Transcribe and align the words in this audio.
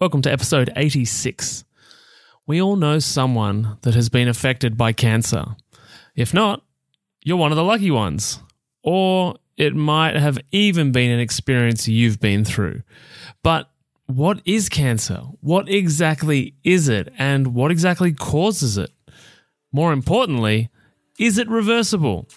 Welcome 0.00 0.22
to 0.22 0.32
episode 0.32 0.72
86. 0.76 1.64
We 2.46 2.62
all 2.62 2.76
know 2.76 3.00
someone 3.00 3.78
that 3.82 3.96
has 3.96 4.08
been 4.08 4.28
affected 4.28 4.76
by 4.76 4.92
cancer. 4.92 5.56
If 6.14 6.32
not, 6.32 6.62
you're 7.24 7.36
one 7.36 7.50
of 7.50 7.56
the 7.56 7.64
lucky 7.64 7.90
ones. 7.90 8.38
Or 8.84 9.34
it 9.56 9.74
might 9.74 10.14
have 10.14 10.38
even 10.52 10.92
been 10.92 11.10
an 11.10 11.18
experience 11.18 11.88
you've 11.88 12.20
been 12.20 12.44
through. 12.44 12.82
But 13.42 13.72
what 14.06 14.40
is 14.44 14.68
cancer? 14.68 15.22
What 15.40 15.68
exactly 15.68 16.54
is 16.62 16.88
it? 16.88 17.12
And 17.18 17.52
what 17.52 17.72
exactly 17.72 18.12
causes 18.12 18.78
it? 18.78 18.92
More 19.72 19.92
importantly, 19.92 20.70
is 21.18 21.38
it 21.38 21.48
reversible? 21.48 22.28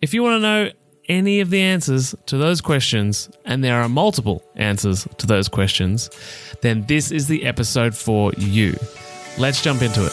If 0.00 0.14
you 0.14 0.22
want 0.22 0.36
to 0.36 0.40
know 0.40 0.70
any 1.08 1.40
of 1.40 1.50
the 1.50 1.60
answers 1.60 2.14
to 2.26 2.36
those 2.36 2.60
questions, 2.60 3.28
and 3.44 3.62
there 3.62 3.80
are 3.80 3.88
multiple 3.88 4.42
answers 4.56 5.06
to 5.18 5.26
those 5.26 5.48
questions, 5.48 6.10
then 6.62 6.84
this 6.86 7.10
is 7.10 7.28
the 7.28 7.44
episode 7.44 7.94
for 7.94 8.32
you. 8.34 8.76
Let's 9.38 9.62
jump 9.62 9.82
into 9.82 10.06
it. 10.06 10.12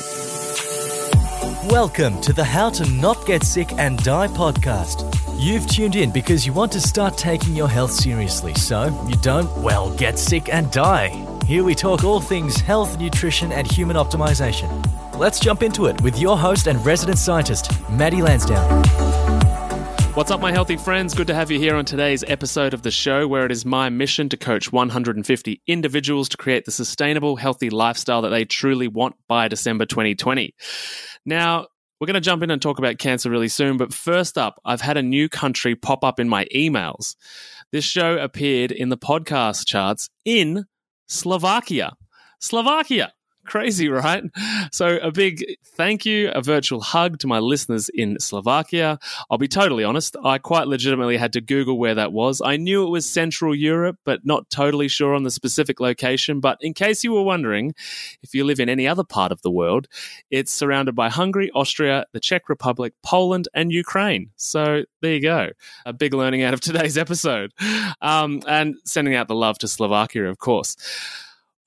Welcome 1.70 2.20
to 2.22 2.34
the 2.34 2.44
How 2.44 2.70
to 2.72 2.90
Not 2.90 3.26
Get 3.26 3.44
Sick 3.44 3.72
and 3.74 4.02
Die 4.04 4.28
podcast. 4.30 5.08
You've 5.40 5.68
tuned 5.68 5.96
in 5.96 6.12
because 6.12 6.46
you 6.46 6.54
want 6.54 6.72
to 6.74 6.82
start 6.82 7.18
taking 7.18 7.56
your 7.56 7.70
health 7.70 7.92
seriously 7.92 8.54
so 8.56 8.86
you 9.08 9.16
don't, 9.22 9.50
well, 9.62 9.96
get 9.96 10.20
sick 10.20 10.54
and 10.54 10.72
die. 10.72 11.10
Here 11.46 11.64
we 11.64 11.76
talk 11.76 12.04
all 12.04 12.20
things 12.20 12.58
health, 12.58 13.00
nutrition, 13.00 13.52
and 13.52 13.70
human 13.70 13.96
optimization. 13.96 14.70
Let's 15.18 15.40
jump 15.40 15.64
into 15.64 15.86
it 15.86 16.02
with 16.02 16.20
your 16.20 16.38
host 16.38 16.68
and 16.68 16.84
resident 16.86 17.18
scientist, 17.18 17.72
Maddie 17.90 18.22
Lansdowne. 18.22 19.01
What's 20.14 20.30
up, 20.30 20.42
my 20.42 20.52
healthy 20.52 20.76
friends? 20.76 21.14
Good 21.14 21.28
to 21.28 21.34
have 21.34 21.52
you 21.52 21.58
here 21.58 21.74
on 21.74 21.86
today's 21.86 22.22
episode 22.28 22.74
of 22.74 22.82
the 22.82 22.92
show, 22.92 23.30
where 23.30 23.46
it 23.46 23.52
is 23.52 23.66
my 23.66 23.88
mission 23.88 24.28
to 24.28 24.36
coach 24.36 24.70
150 24.70 25.62
individuals 25.68 26.28
to 26.30 26.38
create 26.38 26.66
the 26.66 26.72
sustainable, 26.72 27.38
healthy 27.38 27.70
lifestyle 27.70 28.22
that 28.24 28.30
they 28.30 28.44
truly 28.44 28.90
want 28.90 29.16
by 29.30 29.48
December 29.48 29.86
2020. 29.86 30.54
Now, 31.26 31.68
we're 32.00 32.08
going 32.08 32.16
to 32.16 32.20
jump 32.20 32.44
in 32.44 32.52
and 32.52 32.62
talk 32.62 32.78
about 32.78 32.98
cancer 32.98 33.30
really 33.30 33.48
soon, 33.48 33.78
but 33.78 33.94
first 33.94 34.38
up, 34.38 34.60
I've 34.66 34.82
had 34.82 34.98
a 34.98 35.02
new 35.02 35.30
country 35.30 35.76
pop 35.76 36.04
up 36.04 36.20
in 36.20 36.28
my 36.28 36.46
emails. 36.54 37.16
This 37.72 37.86
show 37.86 38.18
appeared 38.18 38.74
in 38.74 38.90
the 38.90 38.98
podcast 38.98 39.66
charts 39.66 40.10
in 40.26 40.66
Slovakia. 41.08 41.94
Slovakia. 42.42 43.14
Crazy, 43.52 43.90
right? 43.90 44.24
So, 44.72 44.98
a 45.02 45.12
big 45.12 45.44
thank 45.76 46.06
you, 46.06 46.32
a 46.34 46.42
virtual 46.42 46.80
hug 46.80 47.20
to 47.20 47.28
my 47.28 47.40
listeners 47.40 47.90
in 47.90 48.18
Slovakia. 48.18 48.98
I'll 49.30 49.38
be 49.38 49.50
totally 49.50 49.84
honest, 49.84 50.16
I 50.24 50.38
quite 50.38 50.68
legitimately 50.68 51.18
had 51.18 51.34
to 51.34 51.42
Google 51.42 51.78
where 51.78 51.94
that 51.96 52.14
was. 52.14 52.42
I 52.42 52.56
knew 52.56 52.88
it 52.88 52.90
was 52.90 53.06
Central 53.06 53.54
Europe, 53.54 53.98
but 54.06 54.26
not 54.26 54.50
totally 54.50 54.88
sure 54.88 55.14
on 55.14 55.24
the 55.24 55.32
specific 55.32 55.82
location. 55.82 56.40
But 56.40 56.60
in 56.62 56.74
case 56.74 57.04
you 57.04 57.12
were 57.12 57.24
wondering, 57.24 57.74
if 58.24 58.34
you 58.34 58.46
live 58.46 58.62
in 58.62 58.70
any 58.70 58.88
other 58.88 59.04
part 59.04 59.34
of 59.34 59.42
the 59.42 59.52
world, 59.52 59.90
it's 60.30 60.54
surrounded 60.54 60.96
by 60.96 61.10
Hungary, 61.10 61.52
Austria, 61.54 62.06
the 62.14 62.22
Czech 62.22 62.48
Republic, 62.48 62.94
Poland, 63.04 63.50
and 63.54 63.70
Ukraine. 63.70 64.30
So, 64.38 64.84
there 65.02 65.16
you 65.16 65.22
go. 65.22 65.50
A 65.86 65.92
big 65.92 66.14
learning 66.14 66.44
out 66.44 66.54
of 66.54 66.62
today's 66.62 66.98
episode. 67.06 67.52
Um, 68.02 68.44
and 68.48 68.76
sending 68.86 69.16
out 69.16 69.28
the 69.28 69.36
love 69.36 69.58
to 69.58 69.68
Slovakia, 69.68 70.30
of 70.30 70.38
course. 70.38 70.78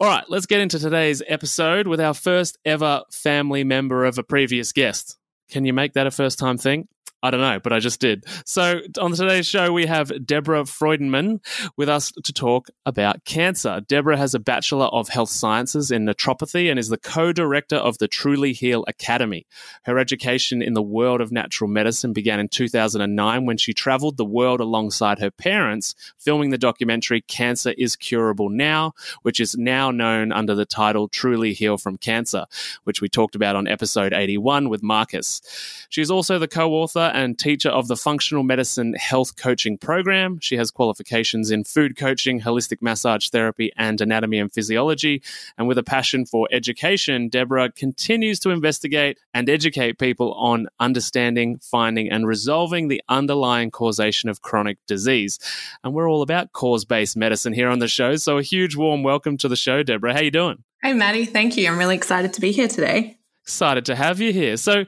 All 0.01 0.09
right, 0.09 0.25
let's 0.29 0.47
get 0.47 0.61
into 0.61 0.81
today's 0.81 1.23
episode 1.29 1.87
with 1.87 2.01
our 2.01 2.15
first 2.15 2.59
ever 2.65 3.03
family 3.13 3.63
member 3.63 4.05
of 4.05 4.19
a 4.19 4.25
previous 4.25 4.73
guest. 4.73 5.17
Can 5.49 5.65
you 5.65 5.73
make 5.73 5.93
that 5.93 6.07
a 6.07 6.11
first 6.11 6.37
time 6.39 6.59
thing? 6.59 6.89
I 7.25 7.31
don't 7.31 7.41
know, 7.41 7.59
but 7.59 7.73
I 7.73 7.79
just 7.79 8.01
did. 8.01 8.27
So, 8.45 8.83
on 9.01 9.13
today's 9.13 9.47
show, 9.47 9.73
we 9.73 9.87
have 9.87 10.27
Deborah 10.27 10.65
Freudenmann 10.65 11.41
with 11.75 11.89
us 11.89 12.13
to 12.23 12.35
talk 12.35 12.69
about 12.85 13.25
cancer. 13.25 13.81
Deborah 13.89 14.19
has 14.19 14.35
a 14.35 14.39
Bachelor 14.39 14.89
of 14.89 15.09
Health 15.09 15.31
Sciences 15.31 15.91
in 15.91 16.05
Naturopathy 16.05 16.69
and 16.69 16.79
is 16.79 16.91
the 16.91 16.99
co 16.99 17.33
director 17.33 17.77
of 17.77 17.97
the 17.97 18.09
Truly 18.09 18.53
Heal 18.53 18.85
Academy. 18.87 19.47
Her 19.85 19.99
education 19.99 20.61
in 20.61 20.75
the 20.75 20.83
world 20.83 21.23
of 21.23 21.33
natural 21.33 21.71
medicine 21.71 22.13
began 22.13 22.41
in 22.41 22.49
2009 22.49 23.47
when 23.47 23.57
she 23.57 23.73
traveled 23.73 24.19
the 24.19 24.25
world 24.27 24.61
alongside 24.61 25.19
her 25.21 25.31
parents, 25.31 25.95
filming 26.19 26.51
the 26.51 26.59
documentary 26.59 27.23
Cancer 27.23 27.73
is 27.79 27.97
Curable 27.97 28.51
Now, 28.51 28.93
which 29.23 29.41
is 29.41 29.57
now 29.57 29.91
known 29.91 30.31
under 30.31 30.55
the 30.55 30.67
title 30.67 31.09
Truly 31.09 31.55
Heal 31.55 31.79
from 31.79 31.97
Cancer, 31.97 32.45
which 32.83 33.01
we 33.01 33.09
talked 33.09 33.35
about 33.35 33.57
on 33.57 33.67
episode 33.67 34.13
81 34.13 34.69
with 34.69 34.83
Marcus. 34.83 35.41
She 35.89 36.03
is 36.03 36.11
also 36.11 36.39
the 36.39 36.49
co 36.49 36.71
author 36.75 37.13
and 37.15 37.39
teacher 37.39 37.71
of 37.71 37.89
the 37.89 37.97
Functional 37.97 38.43
Medicine 38.43 38.93
Health 38.95 39.37
Coaching 39.37 39.79
Program. 39.79 40.39
She 40.41 40.57
has 40.57 40.71
qualifications 40.71 41.51
in 41.51 41.65
food 41.65 41.97
coaching, 41.97 42.41
holistic 42.41 42.83
massage 42.83 43.29
therapy, 43.29 43.73
and 43.77 44.01
anatomy 44.01 44.39
and 44.39 44.53
physiology. 44.53 45.23
And 45.57 45.67
with 45.67 45.79
a 45.79 45.83
passion 45.83 46.27
for 46.27 46.49
education, 46.53 47.29
Deborah 47.29 47.71
continues 47.71 48.41
to 48.41 48.51
investigate 48.51 49.19
and 49.33 49.49
educate 49.49 49.99
people 49.99 50.35
on 50.35 50.67
understanding, 50.81 51.59
finding, 51.63 52.11
and 52.11 52.27
resolving 52.27 52.89
the 52.89 53.03
underlying 53.09 53.71
causation 53.71 54.29
of 54.29 54.43
chronic 54.43 54.79
disease. 54.87 55.39
And 55.83 55.95
we're 55.95 56.11
all 56.11 56.23
about 56.23 56.53
cause-based 56.53 57.17
medicine 57.17 57.53
here 57.53 57.69
on 57.69 57.79
the 57.79 57.89
show. 57.89 58.17
So 58.17 58.39
a 58.39 58.43
huge 58.43 58.77
warm 58.77 59.03
welcome 59.03 59.39
to 59.39 59.49
the 59.49 59.57
show, 59.57 59.83
Deborah. 59.83 60.13
How 60.13 60.21
you 60.21 60.31
doing? 60.31 60.65
Hey, 60.83 60.93
Maddie. 60.93 61.25
Thank 61.25 61.57
you. 61.57 61.69
I'm 61.69 61.79
really 61.79 61.97
excited 61.97 62.35
to 62.35 62.41
be 62.41 62.53
here 62.53 62.69
today. 62.69 63.19
Excited 63.45 63.85
to 63.87 63.95
have 63.95 64.21
you 64.21 64.33
here. 64.33 64.57
So, 64.57 64.87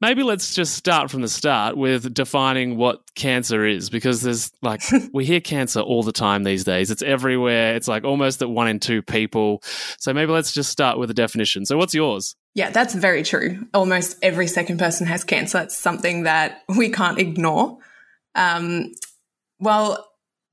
maybe 0.00 0.22
let's 0.22 0.54
just 0.54 0.74
start 0.74 1.10
from 1.10 1.20
the 1.20 1.28
start 1.28 1.76
with 1.76 2.14
defining 2.14 2.78
what 2.78 3.02
cancer 3.14 3.66
is 3.66 3.90
because 3.90 4.22
there's 4.22 4.50
like, 4.62 4.80
we 5.12 5.26
hear 5.26 5.40
cancer 5.40 5.80
all 5.80 6.02
the 6.02 6.10
time 6.12 6.42
these 6.42 6.64
days. 6.64 6.90
It's 6.90 7.02
everywhere. 7.02 7.76
It's 7.76 7.86
like 7.86 8.04
almost 8.04 8.40
at 8.40 8.48
one 8.48 8.66
in 8.66 8.80
two 8.80 9.02
people. 9.02 9.62
So, 9.98 10.14
maybe 10.14 10.32
let's 10.32 10.52
just 10.52 10.70
start 10.70 10.98
with 10.98 11.10
a 11.10 11.14
definition. 11.14 11.66
So, 11.66 11.76
what's 11.76 11.94
yours? 11.94 12.34
Yeah, 12.54 12.70
that's 12.70 12.94
very 12.94 13.22
true. 13.22 13.66
Almost 13.74 14.16
every 14.22 14.46
second 14.46 14.78
person 14.78 15.06
has 15.06 15.22
cancer. 15.22 15.60
It's 15.60 15.76
something 15.76 16.22
that 16.22 16.62
we 16.76 16.88
can't 16.88 17.18
ignore. 17.18 17.76
Um, 18.34 18.94
well, 19.60 20.08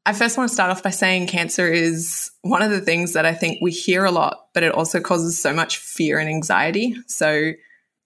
I 0.05 0.13
first 0.13 0.37
want 0.37 0.49
to 0.49 0.53
start 0.53 0.69
off 0.69 0.83
by 0.83 0.91
saying 0.91 1.27
cancer 1.27 1.67
is 1.67 2.29
one 2.41 2.61
of 2.61 2.69
the 2.69 2.81
things 2.81 3.13
that 3.13 3.25
I 3.25 3.33
think 3.33 3.59
we 3.61 3.71
hear 3.71 4.05
a 4.05 4.11
lot, 4.11 4.47
but 4.53 4.61
it 4.61 4.71
also 4.71 4.99
causes 4.99 5.39
so 5.39 5.51
much 5.51 5.77
fear 5.77 6.19
and 6.19 6.29
anxiety. 6.29 6.95
So 7.07 7.53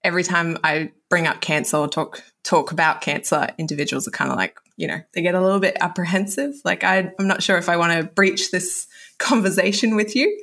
every 0.02 0.22
time 0.22 0.56
I 0.64 0.92
bring 1.10 1.26
up 1.26 1.42
cancer 1.42 1.76
or 1.76 1.88
talk 1.88 2.22
talk 2.42 2.72
about 2.72 3.02
cancer, 3.02 3.48
individuals 3.58 4.08
are 4.08 4.12
kind 4.12 4.30
of 4.30 4.38
like, 4.38 4.56
you 4.78 4.88
know, 4.88 5.00
they 5.12 5.20
get 5.20 5.34
a 5.34 5.42
little 5.42 5.60
bit 5.60 5.76
apprehensive. 5.80 6.54
Like 6.64 6.84
I, 6.84 7.12
I'm 7.18 7.26
not 7.26 7.42
sure 7.42 7.58
if 7.58 7.68
I 7.68 7.76
want 7.76 7.92
to 7.92 8.04
breach 8.14 8.50
this 8.50 8.86
conversation 9.18 9.94
with 9.94 10.16
you. 10.16 10.40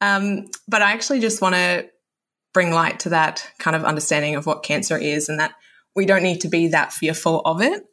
Um, 0.00 0.46
but 0.66 0.80
I 0.80 0.92
actually 0.92 1.20
just 1.20 1.42
want 1.42 1.54
to 1.54 1.86
bring 2.54 2.70
light 2.70 3.00
to 3.00 3.10
that 3.10 3.46
kind 3.58 3.76
of 3.76 3.84
understanding 3.84 4.36
of 4.36 4.46
what 4.46 4.62
cancer 4.62 4.96
is 4.96 5.28
and 5.28 5.38
that 5.38 5.52
we 5.94 6.06
don't 6.06 6.22
need 6.22 6.40
to 6.40 6.48
be 6.48 6.68
that 6.68 6.94
fearful 6.94 7.42
of 7.44 7.60
it. 7.60 7.84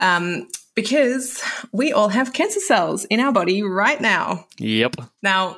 Um, 0.00 0.48
because 0.76 1.42
we 1.72 1.92
all 1.92 2.08
have 2.08 2.32
cancer 2.32 2.60
cells 2.60 3.06
in 3.06 3.18
our 3.18 3.32
body 3.32 3.62
right 3.62 4.00
now. 4.00 4.46
Yep. 4.58 4.96
Now, 5.22 5.56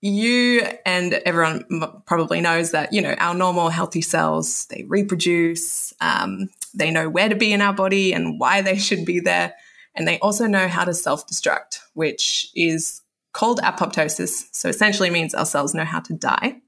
you 0.00 0.62
and 0.84 1.12
everyone 1.12 1.64
probably 2.06 2.40
knows 2.40 2.72
that, 2.72 2.92
you 2.92 3.02
know, 3.02 3.14
our 3.18 3.34
normal 3.34 3.68
healthy 3.68 4.00
cells, 4.00 4.66
they 4.66 4.84
reproduce, 4.88 5.92
um, 6.00 6.48
they 6.74 6.90
know 6.90 7.08
where 7.08 7.28
to 7.28 7.36
be 7.36 7.52
in 7.52 7.60
our 7.60 7.72
body 7.72 8.12
and 8.12 8.40
why 8.40 8.62
they 8.62 8.78
should 8.78 9.04
be 9.04 9.20
there. 9.20 9.54
And 9.94 10.08
they 10.08 10.18
also 10.18 10.46
know 10.46 10.66
how 10.66 10.84
to 10.84 10.94
self 10.94 11.26
destruct, 11.26 11.78
which 11.94 12.48
is 12.54 13.02
called 13.32 13.60
apoptosis. 13.60 14.44
So 14.52 14.68
essentially 14.68 15.10
means 15.10 15.34
our 15.34 15.46
cells 15.46 15.74
know 15.74 15.84
how 15.84 16.00
to 16.00 16.14
die. 16.14 16.60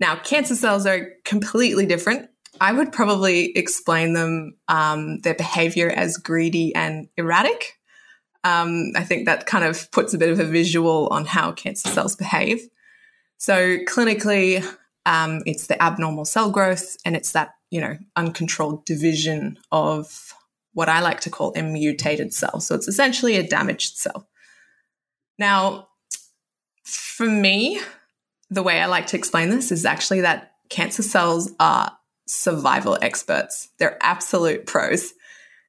Now, 0.00 0.16
cancer 0.16 0.54
cells 0.54 0.86
are 0.86 1.10
completely 1.24 1.86
different 1.86 2.28
I 2.60 2.72
would 2.72 2.92
probably 2.92 3.56
explain 3.56 4.12
them 4.12 4.56
um, 4.68 5.18
their 5.20 5.34
behavior 5.34 5.90
as 5.90 6.16
greedy 6.16 6.74
and 6.74 7.08
erratic. 7.16 7.78
Um, 8.44 8.92
I 8.96 9.04
think 9.04 9.26
that 9.26 9.46
kind 9.46 9.64
of 9.64 9.90
puts 9.90 10.14
a 10.14 10.18
bit 10.18 10.30
of 10.30 10.40
a 10.40 10.44
visual 10.44 11.08
on 11.08 11.24
how 11.24 11.52
cancer 11.52 11.88
cells 11.88 12.16
behave. 12.16 12.68
So 13.36 13.78
clinically, 13.78 14.64
um, 15.06 15.42
it's 15.46 15.66
the 15.66 15.82
abnormal 15.82 16.24
cell 16.24 16.50
growth, 16.50 16.96
and 17.04 17.16
it's 17.16 17.32
that 17.32 17.54
you 17.70 17.80
know 17.80 17.96
uncontrolled 18.16 18.84
division 18.84 19.58
of 19.72 20.34
what 20.72 20.88
I 20.88 21.00
like 21.00 21.20
to 21.22 21.30
call 21.30 21.52
a 21.56 21.62
mutated 21.62 22.32
cell. 22.32 22.60
So 22.60 22.74
it's 22.74 22.88
essentially 22.88 23.36
a 23.36 23.46
damaged 23.46 23.96
cell. 23.96 24.28
Now, 25.38 25.88
for 26.84 27.26
me, 27.26 27.80
the 28.50 28.62
way 28.62 28.80
I 28.80 28.86
like 28.86 29.06
to 29.08 29.16
explain 29.16 29.50
this 29.50 29.72
is 29.72 29.84
actually 29.84 30.20
that 30.22 30.52
cancer 30.68 31.02
cells 31.02 31.52
are 31.58 31.97
survival 32.28 32.98
experts. 33.00 33.68
They're 33.78 33.98
absolute 34.00 34.66
pros. 34.66 35.12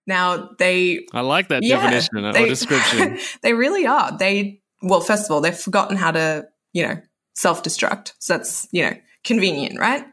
Now 0.05 0.49
they 0.57 1.05
I 1.13 1.21
like 1.21 1.49
that 1.49 1.63
yeah, 1.63 1.81
definition 1.81 2.31
they, 2.33 2.43
or 2.43 2.47
description. 2.47 3.19
they 3.41 3.53
really 3.53 3.85
are. 3.85 4.17
They 4.17 4.61
well, 4.81 5.01
first 5.01 5.25
of 5.25 5.31
all, 5.31 5.41
they've 5.41 5.55
forgotten 5.55 5.97
how 5.97 6.11
to, 6.11 6.47
you 6.73 6.87
know, 6.87 7.01
self-destruct. 7.35 8.13
So 8.19 8.37
that's, 8.37 8.67
you 8.71 8.83
know, 8.83 8.95
convenient, 9.23 9.79
right? 9.79 10.05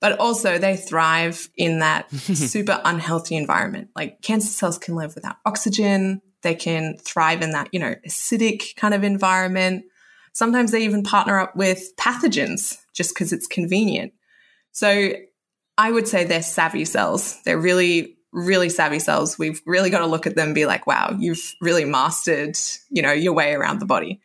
But 0.00 0.18
also 0.18 0.58
they 0.58 0.76
thrive 0.76 1.48
in 1.56 1.78
that 1.78 2.10
super 2.12 2.80
unhealthy 2.84 3.36
environment. 3.36 3.88
Like 3.96 4.20
cancer 4.22 4.48
cells 4.48 4.78
can 4.78 4.94
live 4.94 5.14
without 5.14 5.36
oxygen. 5.46 6.20
They 6.42 6.54
can 6.54 6.96
thrive 6.98 7.40
in 7.42 7.50
that, 7.52 7.68
you 7.72 7.80
know, 7.80 7.94
acidic 8.06 8.76
kind 8.76 8.92
of 8.92 9.02
environment. 9.02 9.84
Sometimes 10.32 10.72
they 10.72 10.84
even 10.84 11.02
partner 11.02 11.38
up 11.38 11.56
with 11.56 11.96
pathogens 11.96 12.78
just 12.92 13.14
because 13.14 13.32
it's 13.32 13.46
convenient. 13.46 14.12
So 14.72 15.12
I 15.76 15.90
would 15.90 16.06
say 16.06 16.24
they're 16.24 16.42
savvy 16.42 16.84
cells. 16.84 17.40
They're 17.44 17.58
really, 17.58 18.16
really 18.32 18.68
savvy 18.68 18.98
cells. 18.98 19.38
We've 19.38 19.60
really 19.66 19.90
got 19.90 20.00
to 20.00 20.06
look 20.06 20.26
at 20.26 20.36
them 20.36 20.46
and 20.46 20.54
be 20.54 20.66
like, 20.66 20.86
wow, 20.86 21.16
you've 21.18 21.42
really 21.60 21.84
mastered, 21.84 22.56
you 22.90 23.02
know, 23.02 23.12
your 23.12 23.32
way 23.32 23.54
around 23.54 23.80
the 23.80 23.86
body. 23.86 24.20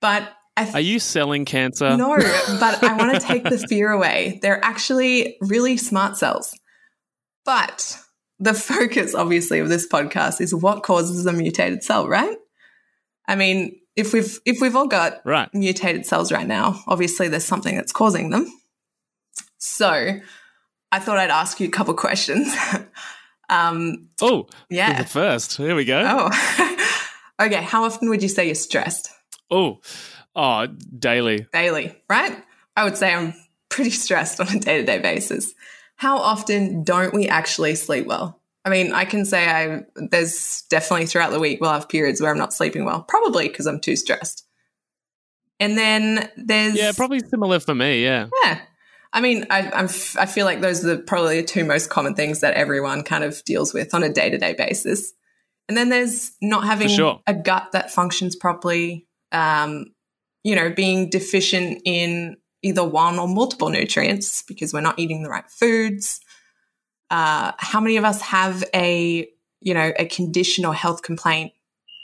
But 0.00 0.28
th- 0.56 0.74
Are 0.74 0.80
you 0.80 1.00
selling 1.00 1.44
cancer? 1.44 1.96
No, 1.96 2.16
but 2.60 2.82
I 2.84 2.96
want 2.96 3.20
to 3.20 3.26
take 3.26 3.44
the 3.44 3.58
fear 3.58 3.90
away. 3.90 4.38
They're 4.42 4.64
actually 4.64 5.36
really 5.40 5.76
smart 5.76 6.16
cells. 6.16 6.58
But 7.44 7.98
the 8.38 8.54
focus, 8.54 9.14
obviously, 9.14 9.58
of 9.58 9.68
this 9.68 9.88
podcast 9.88 10.40
is 10.40 10.54
what 10.54 10.82
causes 10.82 11.26
a 11.26 11.32
mutated 11.32 11.82
cell, 11.82 12.08
right? 12.08 12.36
I 13.26 13.36
mean, 13.36 13.80
if 13.96 14.12
we've 14.12 14.38
if 14.44 14.60
we've 14.60 14.76
all 14.76 14.86
got 14.86 15.20
right. 15.24 15.48
mutated 15.54 16.06
cells 16.06 16.32
right 16.32 16.46
now, 16.46 16.82
obviously 16.86 17.28
there's 17.28 17.44
something 17.44 17.76
that's 17.76 17.92
causing 17.92 18.30
them. 18.30 18.46
So, 19.58 20.20
I 20.94 21.00
thought 21.00 21.18
I'd 21.18 21.28
ask 21.28 21.58
you 21.58 21.66
a 21.66 21.72
couple 21.72 21.92
questions. 21.94 22.54
um, 23.48 24.10
oh, 24.22 24.46
yeah. 24.70 25.02
First. 25.02 25.56
Here 25.56 25.74
we 25.74 25.84
go. 25.84 26.00
Oh, 26.06 26.76
okay. 27.40 27.64
How 27.64 27.82
often 27.82 28.08
would 28.10 28.22
you 28.22 28.28
say 28.28 28.46
you're 28.46 28.54
stressed? 28.54 29.10
Oh, 29.50 29.80
oh, 30.36 30.68
daily. 30.96 31.48
Daily, 31.52 32.00
right? 32.08 32.40
I 32.76 32.84
would 32.84 32.96
say 32.96 33.12
I'm 33.12 33.34
pretty 33.70 33.90
stressed 33.90 34.38
on 34.38 34.46
a 34.46 34.60
day 34.60 34.78
to 34.78 34.86
day 34.86 35.00
basis. 35.00 35.52
How 35.96 36.18
often 36.18 36.84
don't 36.84 37.12
we 37.12 37.26
actually 37.26 37.74
sleep 37.74 38.06
well? 38.06 38.40
I 38.64 38.70
mean, 38.70 38.92
I 38.92 39.04
can 39.04 39.24
say 39.24 39.48
I 39.48 39.80
there's 39.96 40.62
definitely 40.70 41.06
throughout 41.06 41.32
the 41.32 41.40
week 41.40 41.60
we'll 41.60 41.72
have 41.72 41.88
periods 41.88 42.20
where 42.20 42.30
I'm 42.30 42.38
not 42.38 42.54
sleeping 42.54 42.84
well, 42.84 43.02
probably 43.02 43.48
because 43.48 43.66
I'm 43.66 43.80
too 43.80 43.96
stressed. 43.96 44.46
And 45.58 45.76
then 45.76 46.30
there's 46.36 46.76
yeah, 46.76 46.92
probably 46.92 47.18
similar 47.18 47.58
for 47.58 47.74
me. 47.74 48.04
Yeah, 48.04 48.28
yeah. 48.44 48.60
I 49.14 49.20
mean, 49.20 49.46
I, 49.48 49.70
I'm 49.70 49.88
I 50.18 50.26
feel 50.26 50.44
like 50.44 50.60
those 50.60 50.84
are 50.84 50.96
the, 50.96 51.02
probably 51.02 51.40
the 51.40 51.46
two 51.46 51.64
most 51.64 51.88
common 51.88 52.14
things 52.14 52.40
that 52.40 52.54
everyone 52.54 53.04
kind 53.04 53.22
of 53.22 53.42
deals 53.44 53.72
with 53.72 53.94
on 53.94 54.02
a 54.02 54.12
day 54.12 54.28
to 54.28 54.36
day 54.36 54.54
basis. 54.54 55.12
And 55.68 55.78
then 55.78 55.88
there's 55.88 56.32
not 56.42 56.64
having 56.64 56.88
sure. 56.88 57.20
a 57.26 57.32
gut 57.32 57.72
that 57.72 57.92
functions 57.92 58.34
properly. 58.34 59.06
Um, 59.30 59.86
you 60.42 60.54
know, 60.56 60.70
being 60.70 61.08
deficient 61.08 61.80
in 61.86 62.36
either 62.62 62.84
one 62.84 63.18
or 63.18 63.28
multiple 63.28 63.68
nutrients 63.68 64.42
because 64.42 64.74
we're 64.74 64.80
not 64.80 64.98
eating 64.98 65.22
the 65.22 65.30
right 65.30 65.48
foods. 65.48 66.20
Uh, 67.10 67.52
how 67.58 67.80
many 67.80 67.96
of 67.96 68.04
us 68.04 68.20
have 68.20 68.64
a 68.74 69.28
you 69.60 69.74
know 69.74 69.92
a 69.96 70.06
condition 70.06 70.64
or 70.64 70.74
health 70.74 71.02
complaint 71.02 71.52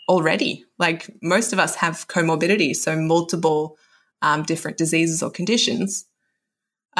already? 0.08 0.64
Like 0.78 1.10
most 1.22 1.52
of 1.52 1.58
us 1.58 1.74
have 1.74 2.06
comorbidity, 2.06 2.76
so 2.76 2.94
multiple 2.94 3.76
um, 4.22 4.44
different 4.44 4.76
diseases 4.76 5.24
or 5.24 5.30
conditions. 5.30 6.06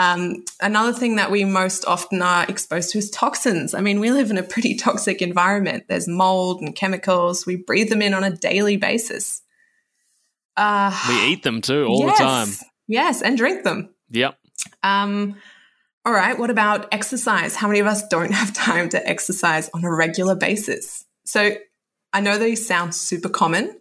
Um, 0.00 0.44
another 0.62 0.94
thing 0.94 1.16
that 1.16 1.30
we 1.30 1.44
most 1.44 1.84
often 1.84 2.22
are 2.22 2.46
exposed 2.48 2.88
to 2.90 2.98
is 2.98 3.10
toxins. 3.10 3.74
I 3.74 3.82
mean, 3.82 4.00
we 4.00 4.10
live 4.10 4.30
in 4.30 4.38
a 4.38 4.42
pretty 4.42 4.74
toxic 4.74 5.20
environment. 5.20 5.84
There's 5.88 6.08
mold 6.08 6.62
and 6.62 6.74
chemicals. 6.74 7.44
We 7.44 7.56
breathe 7.56 7.90
them 7.90 8.00
in 8.00 8.14
on 8.14 8.24
a 8.24 8.34
daily 8.34 8.78
basis. 8.78 9.42
Uh, 10.56 10.90
we 11.06 11.32
eat 11.32 11.42
them 11.42 11.60
too 11.60 11.84
all 11.84 12.06
yes, 12.06 12.16
the 12.18 12.24
time. 12.24 12.48
Yes, 12.88 13.20
and 13.20 13.36
drink 13.36 13.62
them. 13.62 13.94
Yep. 14.10 14.38
Um, 14.82 15.36
all 16.06 16.14
right, 16.14 16.38
what 16.38 16.48
about 16.48 16.88
exercise? 16.92 17.54
How 17.54 17.68
many 17.68 17.80
of 17.80 17.86
us 17.86 18.08
don't 18.08 18.32
have 18.40 18.54
time 18.54 18.88
to 18.90 19.06
exercise 19.06 19.68
on 19.74 19.84
a 19.84 19.94
regular 19.94 20.34
basis? 20.34 21.04
So 21.26 21.56
I 22.14 22.22
know 22.22 22.38
these 22.38 22.66
sound 22.66 22.94
super 22.94 23.28
common, 23.28 23.78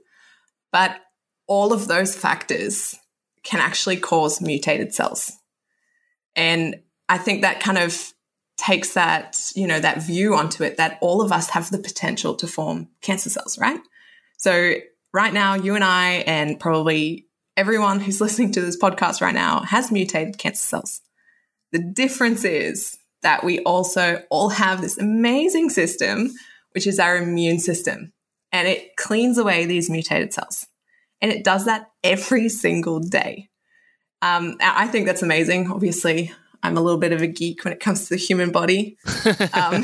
but 0.73 0.99
all 1.47 1.71
of 1.71 1.87
those 1.87 2.13
factors 2.13 2.97
can 3.43 3.61
actually 3.61 3.97
cause 3.97 4.41
mutated 4.41 4.93
cells. 4.93 5.38
And 6.39 6.79
I 7.09 7.17
think 7.17 7.41
that 7.41 7.59
kind 7.59 7.77
of 7.77 8.13
takes 8.55 8.93
that, 8.93 9.51
you 9.55 9.67
know, 9.67 9.79
that 9.81 10.01
view 10.01 10.35
onto 10.35 10.63
it 10.63 10.77
that 10.77 10.97
all 11.01 11.21
of 11.21 11.33
us 11.33 11.49
have 11.49 11.69
the 11.69 11.77
potential 11.77 12.33
to 12.35 12.47
form 12.47 12.87
cancer 13.01 13.29
cells, 13.29 13.59
right? 13.59 13.81
So 14.37 14.75
right 15.13 15.33
now, 15.33 15.55
you 15.55 15.75
and 15.75 15.83
I, 15.83 16.23
and 16.25 16.57
probably 16.57 17.27
everyone 17.57 17.99
who's 17.99 18.21
listening 18.21 18.53
to 18.53 18.61
this 18.61 18.77
podcast 18.77 19.19
right 19.19 19.35
now 19.35 19.63
has 19.63 19.91
mutated 19.91 20.37
cancer 20.37 20.63
cells. 20.63 21.01
The 21.73 21.83
difference 21.83 22.45
is 22.45 22.97
that 23.21 23.43
we 23.43 23.59
also 23.59 24.23
all 24.29 24.47
have 24.47 24.79
this 24.79 24.97
amazing 24.97 25.71
system, 25.71 26.31
which 26.71 26.87
is 26.87 26.99
our 26.99 27.17
immune 27.17 27.59
system, 27.59 28.13
and 28.53 28.65
it 28.65 28.95
cleans 28.95 29.37
away 29.37 29.65
these 29.65 29.89
mutated 29.89 30.33
cells. 30.33 30.67
And 31.21 31.33
it 31.33 31.43
does 31.43 31.65
that 31.65 31.91
every 32.01 32.47
single 32.47 33.01
day. 33.01 33.49
Um, 34.21 34.57
I 34.61 34.87
think 34.87 35.05
that's 35.05 35.21
amazing. 35.21 35.71
Obviously, 35.71 36.33
I'm 36.61 36.77
a 36.77 36.81
little 36.81 36.99
bit 36.99 37.13
of 37.13 37.21
a 37.21 37.27
geek 37.27 37.63
when 37.63 37.73
it 37.73 37.79
comes 37.79 38.05
to 38.05 38.09
the 38.11 38.17
human 38.17 38.51
body. 38.51 38.97
Um, 39.53 39.83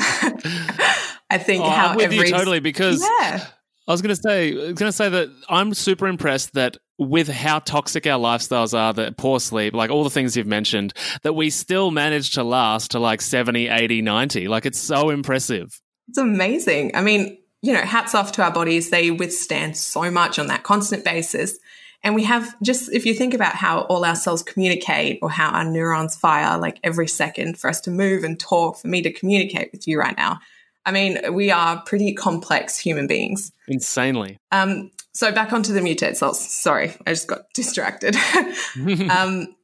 I 1.28 1.38
think 1.38 1.64
oh, 1.64 1.68
how 1.68 1.88
I'm 1.88 1.96
with 1.96 2.04
every 2.04 2.18
you 2.18 2.26
totally 2.28 2.60
because 2.60 3.00
yeah. 3.00 3.46
I 3.88 3.92
was 3.92 4.00
going 4.00 4.14
to 4.14 4.20
say, 4.20 4.52
going 4.52 4.74
to 4.76 4.92
say 4.92 5.08
that 5.08 5.28
I'm 5.48 5.74
super 5.74 6.06
impressed 6.06 6.54
that 6.54 6.76
with 6.98 7.28
how 7.28 7.58
toxic 7.58 8.06
our 8.06 8.18
lifestyles 8.18 8.76
are, 8.76 8.92
that 8.94 9.16
poor 9.16 9.40
sleep, 9.40 9.74
like 9.74 9.90
all 9.90 10.04
the 10.04 10.10
things 10.10 10.36
you've 10.36 10.46
mentioned, 10.46 10.92
that 11.22 11.34
we 11.34 11.50
still 11.50 11.90
manage 11.90 12.32
to 12.34 12.44
last 12.44 12.92
to 12.92 12.98
like 12.98 13.20
70, 13.20 13.68
80, 13.68 14.02
90. 14.02 14.48
Like 14.48 14.66
it's 14.66 14.78
so 14.78 15.10
impressive. 15.10 15.80
It's 16.08 16.18
amazing. 16.18 16.94
I 16.94 17.00
mean, 17.02 17.38
you 17.62 17.72
know, 17.72 17.80
hats 17.80 18.14
off 18.14 18.32
to 18.32 18.42
our 18.42 18.52
bodies. 18.52 18.90
They 18.90 19.10
withstand 19.10 19.76
so 19.76 20.10
much 20.10 20.38
on 20.38 20.46
that 20.46 20.62
constant 20.62 21.04
basis. 21.04 21.58
And 22.02 22.14
we 22.14 22.24
have 22.24 22.54
just, 22.62 22.92
if 22.92 23.04
you 23.04 23.14
think 23.14 23.34
about 23.34 23.54
how 23.54 23.80
all 23.82 24.04
our 24.04 24.14
cells 24.14 24.42
communicate 24.42 25.18
or 25.22 25.30
how 25.30 25.50
our 25.50 25.64
neurons 25.64 26.14
fire 26.14 26.58
like 26.58 26.78
every 26.84 27.08
second 27.08 27.58
for 27.58 27.68
us 27.68 27.80
to 27.82 27.90
move 27.90 28.22
and 28.22 28.38
talk, 28.38 28.78
for 28.78 28.88
me 28.88 29.02
to 29.02 29.12
communicate 29.12 29.70
with 29.72 29.88
you 29.88 29.98
right 29.98 30.16
now, 30.16 30.38
I 30.84 30.92
mean, 30.92 31.34
we 31.34 31.50
are 31.50 31.82
pretty 31.82 32.14
complex 32.14 32.78
human 32.78 33.08
beings. 33.08 33.52
Insanely. 33.66 34.38
Um, 34.52 34.92
so 35.12 35.32
back 35.32 35.52
onto 35.52 35.72
the 35.72 35.80
mutated 35.80 36.16
cells. 36.16 36.40
Sorry, 36.40 36.94
I 37.06 37.10
just 37.10 37.26
got 37.26 37.52
distracted. 37.54 38.16
um, 39.10 39.56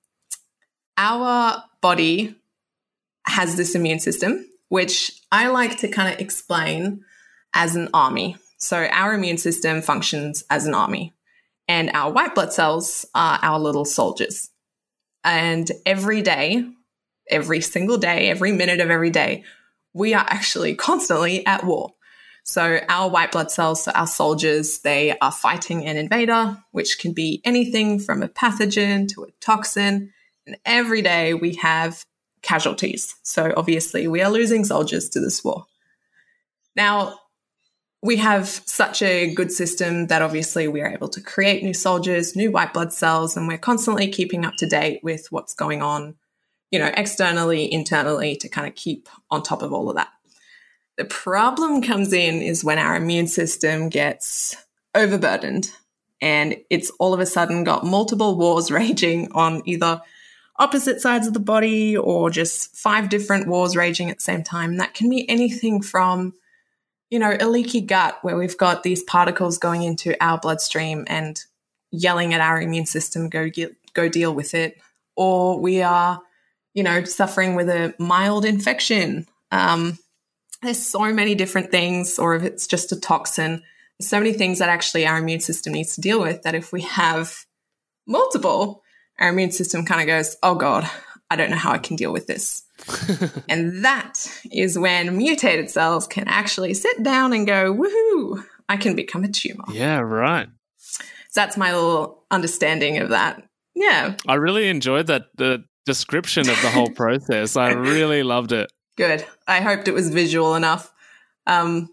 our 0.97 1.63
body 1.81 2.35
has 3.27 3.57
this 3.57 3.75
immune 3.75 4.01
system, 4.01 4.45
which 4.69 5.13
I 5.31 5.49
like 5.49 5.79
to 5.79 5.89
kind 5.89 6.13
of 6.13 6.21
explain 6.21 7.05
as 7.55 7.77
an 7.77 7.89
army. 7.95 8.37
So 8.59 8.87
our 8.91 9.15
immune 9.15 9.39
system 9.39 9.83
functions 9.83 10.45
as 10.51 10.67
an 10.67 10.75
army, 10.75 11.15
and 11.73 11.91
our 11.95 12.13
white 12.13 12.35
blood 12.35 12.53
cells 12.53 13.07
are 13.15 13.39
our 13.41 13.59
little 13.59 13.87
soldiers. 13.87 14.51
And 15.25 15.71
every 15.87 16.21
day, 16.21 16.67
every 17.31 17.63
single 17.63 17.97
day, 17.97 18.29
every 18.29 18.53
minute 18.53 18.81
of 18.81 18.91
every 18.91 19.09
day, 19.09 19.45
we 19.95 20.13
are 20.13 20.27
actually 20.29 20.75
constantly 20.75 21.47
at 21.47 21.65
war. 21.65 21.95
So 22.45 22.81
our 22.91 23.09
white 23.09 23.33
blood 23.33 23.51
cells, 23.51 23.85
so 23.85 23.93
our 23.93 24.07
soldiers, 24.07 24.81
they 24.81 25.17
are 25.21 25.33
fighting 25.33 25.87
an 25.87 25.97
invader, 25.97 26.59
which 26.73 26.99
can 26.99 27.15
be 27.15 27.41
anything 27.43 27.99
from 27.99 28.23
a 28.23 28.29
pathogen 28.29 29.09
to 29.15 29.25
a 29.25 29.31
toxin. 29.41 30.13
And 30.47 30.59
every 30.67 31.01
day 31.01 31.33
we 31.33 31.55
have 31.55 32.05
casualties. 32.43 33.15
So 33.23 33.55
obviously 33.57 34.07
we 34.09 34.21
are 34.21 34.31
losing 34.31 34.67
soldiers 34.67 35.09
to 35.09 35.21
this 35.21 35.43
war. 35.43 35.65
Now, 36.77 37.19
we 38.03 38.17
have 38.17 38.49
such 38.49 39.01
a 39.03 39.33
good 39.33 39.53
system 39.53 40.09
that 40.09 40.23
obviously 40.23 40.69
we 40.69 40.81
are 40.81 40.93
able 40.93 41.09
to 41.09 41.21
create 41.21 41.63
new 41.63 41.75
soldiers, 41.75 42.35
new 42.35 42.51
white 42.51 42.73
blood 42.73 42.93
cells, 42.93 43.37
and 43.37 43.47
we're 43.47 43.59
constantly 43.59 44.09
keeping 44.09 44.45
up 44.45 44.55
to 44.57 44.67
date 44.67 45.01
with 45.03 45.29
what's 45.31 45.55
going 45.55 45.83
on 45.83 46.17
you 46.73 46.79
know, 46.79 46.91
externally, 46.97 47.71
internally 47.71 48.35
to 48.37 48.49
kind 48.49 48.67
of 48.67 48.75
keep 48.75 49.09
on 49.31 49.43
top 49.43 49.63
of 49.63 49.73
all 49.73 49.91
of 49.91 49.97
that. 49.97 50.09
The 50.97 51.05
problem 51.05 51.83
comes 51.83 52.13
in 52.13 52.43
is 52.43 52.65
when 52.65 52.79
our 52.79 52.97
immune 52.97 53.29
system 53.29 53.91
gets 53.91 54.57
overburdened 54.95 55.71
and 56.21 56.57
it's 56.71 56.91
all 56.99 57.15
of 57.15 57.21
a 57.21 57.27
sudden 57.27 57.63
got 57.63 57.85
multiple 57.85 58.37
wars 58.37 58.71
raging 58.71 59.31
on 59.33 59.63
either 59.67 60.01
opposite 60.59 61.01
sides 61.01 61.27
of 61.27 61.35
the 61.35 61.41
body 61.41 61.97
or 61.97 62.31
just 62.31 62.75
five 62.75 63.09
different 63.09 63.49
wars 63.49 63.77
raging 63.77 64.11
at 64.11 64.19
the 64.19 64.25
same 64.25 64.43
time. 64.43 64.79
That 64.79 64.95
can 64.95 65.11
be 65.11 65.29
anything 65.29 65.83
from, 65.83 66.33
you 67.13 67.19
know, 67.19 67.37
a 67.39 67.47
leaky 67.47 67.83
gut 67.83 68.19
where 68.23 68.39
we've 68.39 68.57
got 68.57 68.83
these 68.83 69.03
particles 69.03 69.59
going 69.59 69.83
into 69.83 70.17
our 70.25 70.39
bloodstream 70.39 71.05
and 71.09 71.45
yelling 71.91 72.33
at 72.33 72.41
our 72.41 72.61
immune 72.61 72.87
system, 72.87 73.29
go 73.29 73.49
go 73.93 74.09
deal 74.09 74.35
with 74.35 74.55
it. 74.55 74.79
Or 75.15 75.61
we 75.61 75.83
are 75.83 76.23
you 76.75 76.83
know, 76.83 77.05
suffering 77.05 77.55
with 77.55 77.69
a 77.69 77.95
mild 77.99 78.45
infection. 78.45 79.27
Um, 79.51 79.99
there's 80.63 80.83
so 80.83 81.13
many 81.13 81.35
different 81.35 81.71
things, 81.71 82.19
or 82.19 82.35
if 82.35 82.43
it's 82.43 82.67
just 82.67 82.93
a 82.93 83.01
toxin, 83.01 83.63
there's 83.99 84.09
so 84.09 84.19
many 84.19 84.33
things 84.33 84.59
that 84.59 84.69
actually 84.69 85.07
our 85.07 85.19
immune 85.19 85.41
system 85.41 85.73
needs 85.73 85.95
to 85.97 86.01
deal 86.01 86.21
with 86.21 86.43
that 86.43 86.55
if 86.55 86.73
we 86.73 86.83
have 86.83 87.45
multiple, 88.07 88.83
our 89.19 89.29
immune 89.31 89.53
system 89.53 89.85
kind 89.85 90.01
of 90.01 90.07
goes, 90.07 90.37
oh 90.43 90.55
God, 90.55 90.89
I 91.33 91.37
don't 91.37 91.49
know 91.49 91.57
how 91.57 91.73
I 91.73 91.79
can 91.79 91.97
deal 91.97 92.13
with 92.13 92.27
this. 92.27 92.63
and 93.49 93.87
that 93.87 94.31
is 94.53 94.79
when 94.79 95.17
mutated 95.17 95.71
cells 95.71 96.07
can 96.07 96.29
actually 96.29 96.75
sit 96.75 97.03
down 97.03 97.33
and 97.33 97.47
go, 97.47 97.75
woohoo, 97.75 98.45
I 98.69 98.77
can 98.77 98.95
become 98.95 99.25
a 99.25 99.29
tumor. 99.29 99.65
Yeah, 99.73 100.01
right. 100.01 100.49
that's 101.35 101.57
my 101.57 101.73
little 101.73 102.23
understanding 102.31 102.99
of 102.99 103.09
that. 103.09 103.49
Yeah. 103.75 104.15
I 104.29 104.35
really 104.35 104.69
enjoyed 104.69 105.07
that 105.07 105.29
the 105.37 105.65
description 105.87 106.51
of 106.51 106.61
the 106.61 106.69
whole 106.69 106.91
process. 106.95 107.57
I 107.57 107.71
really 107.73 108.23
loved 108.23 108.53
it. 108.53 108.71
Good. 108.99 109.25
I 109.49 109.63
hoped 109.63 109.89
it 109.89 109.95
was 109.95 110.11
visual 110.11 110.55
enough. 110.55 110.93
Um, 111.47 111.89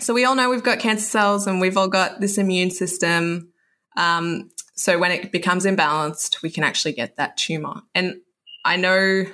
so 0.00 0.12
we 0.12 0.24
all 0.24 0.34
know 0.34 0.50
we've 0.50 0.64
got 0.64 0.80
cancer 0.80 1.06
cells 1.06 1.46
and 1.46 1.60
we've 1.60 1.76
all 1.76 1.86
got 1.86 2.20
this 2.20 2.36
immune 2.36 2.72
system. 2.72 3.52
Um, 3.96 4.50
so 4.74 4.98
when 4.98 5.12
it 5.12 5.30
becomes 5.30 5.66
imbalanced, 5.66 6.42
we 6.42 6.50
can 6.50 6.64
actually 6.64 6.94
get 6.94 7.14
that 7.14 7.36
tumor. 7.36 7.82
And 7.94 8.16
I 8.64 8.76
know, 8.76 9.24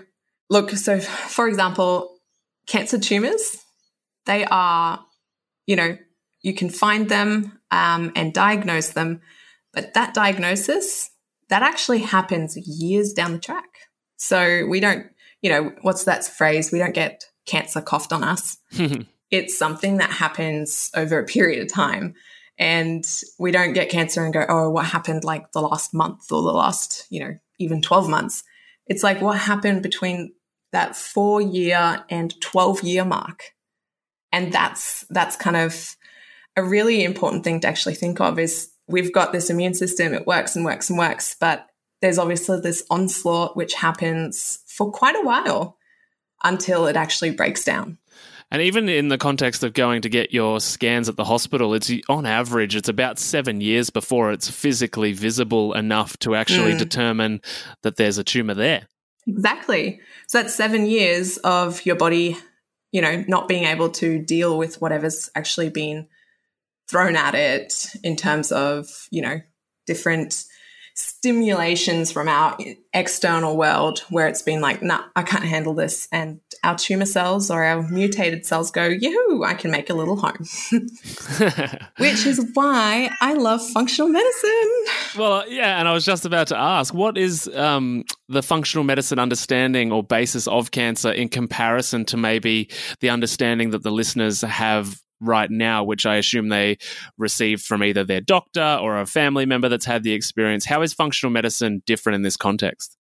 look, 0.51 0.71
so 0.71 1.01
for 1.01 1.49
example, 1.49 2.17
cancer 2.67 2.99
tumors, 2.99 3.59
they 4.27 4.45
are, 4.45 5.05
you 5.67 5.77
know, 5.77 5.97
you 6.43 6.55
can 6.55 6.71
find 6.71 7.09
them 7.09 7.59
um, 7.71 8.13
and 8.15 8.33
diagnose 8.33 8.91
them, 8.91 9.21
but 9.73 9.95
that 9.95 10.15
diagnosis, 10.15 11.11
that 11.49 11.63
actually 11.63 12.01
happens 12.01 12.57
years 12.57 13.13
down 13.13 13.33
the 13.33 13.39
track. 13.39 13.69
So 14.17 14.67
we 14.67 14.81
don't, 14.81 15.07
you 15.43 15.51
know, 15.51 15.73
what's 15.83 16.05
that 16.05 16.25
phrase? 16.25 16.73
We 16.73 16.79
don't 16.79 16.95
get 16.95 17.25
cancer 17.47 17.81
coughed 17.81 18.13
on 18.13 18.23
us. 18.23 18.59
it's 19.31 19.59
something 19.59 19.99
that 19.99 20.11
happens 20.11 20.91
over 20.95 21.19
a 21.19 21.27
period 21.27 21.63
of 21.63 21.73
time. 21.73 22.15
And 22.59 23.05
we 23.39 23.53
don't 23.53 23.73
get 23.73 23.89
cancer 23.89 24.25
and 24.25 24.35
go, 24.35 24.45
oh, 24.49 24.69
what 24.71 24.87
happened 24.87 25.23
like 25.23 25.53
the 25.53 25.63
last 25.63 25.95
month 25.95 26.33
or 26.33 26.43
the 26.43 26.53
last, 26.53 27.07
you 27.09 27.21
know, 27.21 27.39
even 27.59 27.81
12 27.81 28.09
months. 28.09 28.43
It's 28.89 29.03
like 29.03 29.21
what 29.21 29.39
happened 29.39 29.83
between 29.83 30.33
that 30.73 30.97
four 30.97 31.41
year 31.41 32.05
and 32.11 32.39
12 32.41 32.83
year 32.83 33.05
mark. 33.05 33.53
And 34.33 34.53
that's, 34.53 35.05
that's 35.11 35.37
kind 35.37 35.57
of 35.57 35.97
a 36.57 36.63
really 36.63 37.05
important 37.05 37.45
thing 37.45 37.61
to 37.61 37.69
actually 37.69 37.95
think 37.95 38.21
of 38.21 38.39
is 38.39 38.71
we've 38.87 39.13
got 39.13 39.33
this 39.33 39.51
immune 39.51 39.75
system. 39.75 40.13
It 40.13 40.27
works 40.27 40.57
and 40.57 40.65
works 40.65 40.91
and 40.91 40.99
works, 40.99 41.37
but 41.39 41.67
there's 42.01 42.19
obviously 42.19 42.61
this 42.61 42.85
onslaught 42.91 43.57
which 43.57 43.75
happens 43.75 44.61
for 44.67 44.91
quite 44.91 45.17
a 45.17 45.25
while 45.25 45.77
until 46.45 46.87
it 46.87 46.97
actually 46.97 47.31
breaks 47.31 47.65
down. 47.65 47.99
And 48.51 48.63
even 48.63 48.89
in 48.89 49.09
the 49.09 49.19
context 49.19 49.63
of 49.63 49.75
going 49.75 50.03
to 50.03 50.09
get 50.09 50.33
your 50.33 50.59
scans 50.61 51.09
at 51.09 51.17
the 51.17 51.25
hospital, 51.25 51.75
it's 51.75 51.93
on 52.09 52.25
average, 52.25 52.77
it's 52.77 52.89
about 52.89 53.19
seven 53.19 53.61
years 53.61 53.91
before 53.91 54.33
it's 54.33 54.49
physically 54.49 55.13
visible 55.13 55.75
enough 55.75 56.17
to 56.21 56.35
actually 56.35 56.73
mm. 56.73 56.79
determine 56.79 57.43
that 57.83 57.97
there's 57.97 58.17
a 58.17 58.25
tumor 58.25 58.55
there. 58.55 58.89
Exactly. 59.27 60.01
So 60.27 60.41
that's 60.41 60.55
seven 60.55 60.87
years 60.87 61.37
of 61.39 61.85
your 61.85 61.97
body, 61.97 62.39
you 62.91 63.03
know, 63.03 63.23
not 63.29 63.49
being 63.49 63.65
able 63.65 63.91
to 63.91 64.19
deal 64.19 64.57
with 64.57 64.81
whatever's 64.81 65.29
actually 65.35 65.69
been 65.69 66.09
thrown 66.89 67.17
at 67.17 67.35
it 67.35 67.91
in 68.03 68.17
terms 68.17 68.51
of, 68.51 69.09
you 69.11 69.21
know, 69.21 69.41
different 69.87 70.45
stimulations 70.99 72.11
from 72.11 72.29
our 72.29 72.59
external 72.93 73.57
world 73.57 74.01
where 74.11 74.27
it's 74.27 74.43
been 74.43 74.61
like, 74.61 74.83
nah, 74.83 75.05
I 75.15 75.23
can't 75.23 75.45
handle 75.45 75.73
this. 75.73 76.09
And 76.11 76.41
our 76.65 76.77
tumor 76.77 77.07
cells 77.07 77.53
or 77.53 77.63
our 77.63 77.83
mutated 77.83 78.45
cells 78.45 78.73
go, 78.73 78.85
yoo 78.85 79.45
I 79.45 79.55
can 79.55 79.71
make 79.71 79.91
a 79.91 79.95
little 79.95 80.17
home. 80.17 80.45
Which 81.99 82.27
is 82.27 82.51
why 82.55 83.11
I 83.21 83.35
love 83.35 83.65
functional 83.71 84.09
medicine. 84.09 84.85
Well, 85.17 85.49
yeah. 85.49 85.79
And 85.79 85.87
I 85.87 85.93
was 85.93 86.05
just 86.05 86.25
about 86.25 86.49
to 86.49 86.59
ask, 86.59 86.93
what 86.93 87.17
is 87.17 87.47
um, 87.55 88.03
the 88.29 88.43
functional 88.43 88.83
medicine 88.83 89.21
understanding 89.21 89.93
or 89.93 90.03
basis 90.03 90.49
of 90.49 90.73
cancer 90.73 91.13
in 91.13 91.29
comparison 91.29 92.07
to 92.07 92.17
maybe 92.17 92.71
the 92.99 93.11
understanding 93.11 93.71
that 93.71 93.85
the 93.85 93.93
listeners 93.93 94.41
have 94.41 95.01
right 95.21 95.51
now, 95.51 95.85
which 95.85 96.07
I 96.07 96.17
assume 96.17 96.49
they 96.49 96.79
received 97.17 97.65
from 97.65 97.83
either 97.83 98.05
their 98.05 98.21
doctor 98.21 98.79
or 98.81 99.01
a 99.01 99.07
family 99.07 99.47
member 99.47 99.69
that's 99.69 99.85
had 99.85 100.03
the 100.03 100.13
experience. 100.13 100.65
How 100.65 100.83
is 100.83 100.93
functional 100.93 101.33
medicine 101.33 101.83
different 101.87 102.17
in 102.17 102.23
this 102.23 102.37
context? 102.37 102.97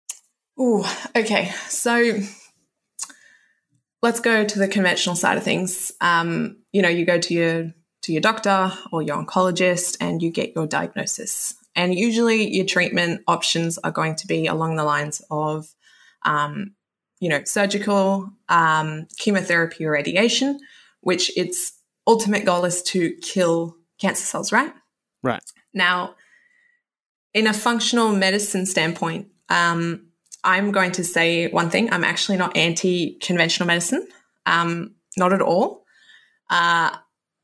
Oh, 0.57 1.09
okay. 1.15 1.51
So 1.67 2.19
let's 4.01 4.19
go 4.19 4.45
to 4.45 4.59
the 4.59 4.67
conventional 4.67 5.15
side 5.15 5.37
of 5.37 5.43
things. 5.43 5.91
Um, 5.99 6.57
you 6.71 6.81
know, 6.81 6.89
you 6.89 7.05
go 7.05 7.19
to 7.19 7.33
your 7.33 7.73
to 8.03 8.13
your 8.13 8.21
doctor 8.21 8.71
or 8.91 9.01
your 9.01 9.17
oncologist 9.17 9.97
and 9.99 10.21
you 10.21 10.29
get 10.29 10.53
your 10.55 10.67
diagnosis. 10.67 11.55
And 11.75 11.93
usually 11.93 12.53
your 12.53 12.65
treatment 12.65 13.21
options 13.27 13.77
are 13.79 13.91
going 13.91 14.15
to 14.17 14.27
be 14.27 14.45
along 14.45 14.75
the 14.75 14.83
lines 14.83 15.21
of, 15.31 15.67
um, 16.23 16.75
you 17.19 17.29
know, 17.29 17.43
surgical, 17.43 18.29
um, 18.47 19.07
chemotherapy 19.17 19.85
or 19.85 19.91
radiation, 19.91 20.59
which 21.01 21.35
it's 21.35 21.73
ultimate 22.07 22.45
goal 22.45 22.65
is 22.65 22.81
to 22.83 23.11
kill 23.21 23.75
cancer 23.99 24.25
cells, 24.25 24.51
right? 24.51 24.73
Right. 25.23 25.43
Now, 25.73 26.15
in 27.33 27.47
a 27.47 27.53
functional 27.53 28.15
medicine 28.15 28.65
standpoint, 28.65 29.27
um, 29.49 30.07
I'm 30.43 30.71
going 30.71 30.91
to 30.93 31.03
say 31.03 31.49
one 31.49 31.69
thing. 31.69 31.91
I'm 31.91 32.03
actually 32.03 32.37
not 32.37 32.55
anti 32.55 33.17
conventional 33.21 33.67
medicine, 33.67 34.07
um, 34.45 34.95
not 35.17 35.33
at 35.33 35.41
all. 35.41 35.85
Uh, 36.49 36.95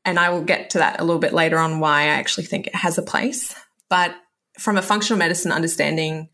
and 0.04 0.18
I 0.18 0.30
will 0.30 0.42
get 0.42 0.70
to 0.70 0.78
that 0.78 1.00
a 1.00 1.04
little 1.04 1.20
bit 1.20 1.32
later 1.32 1.58
on 1.58 1.80
why 1.80 2.02
I 2.02 2.06
actually 2.06 2.44
think 2.44 2.66
it 2.66 2.74
has 2.74 2.98
a 2.98 3.02
place. 3.02 3.54
But 3.88 4.14
from 4.58 4.76
a 4.76 4.82
functional 4.82 5.18
medicine 5.18 5.52
understanding, 5.52 6.28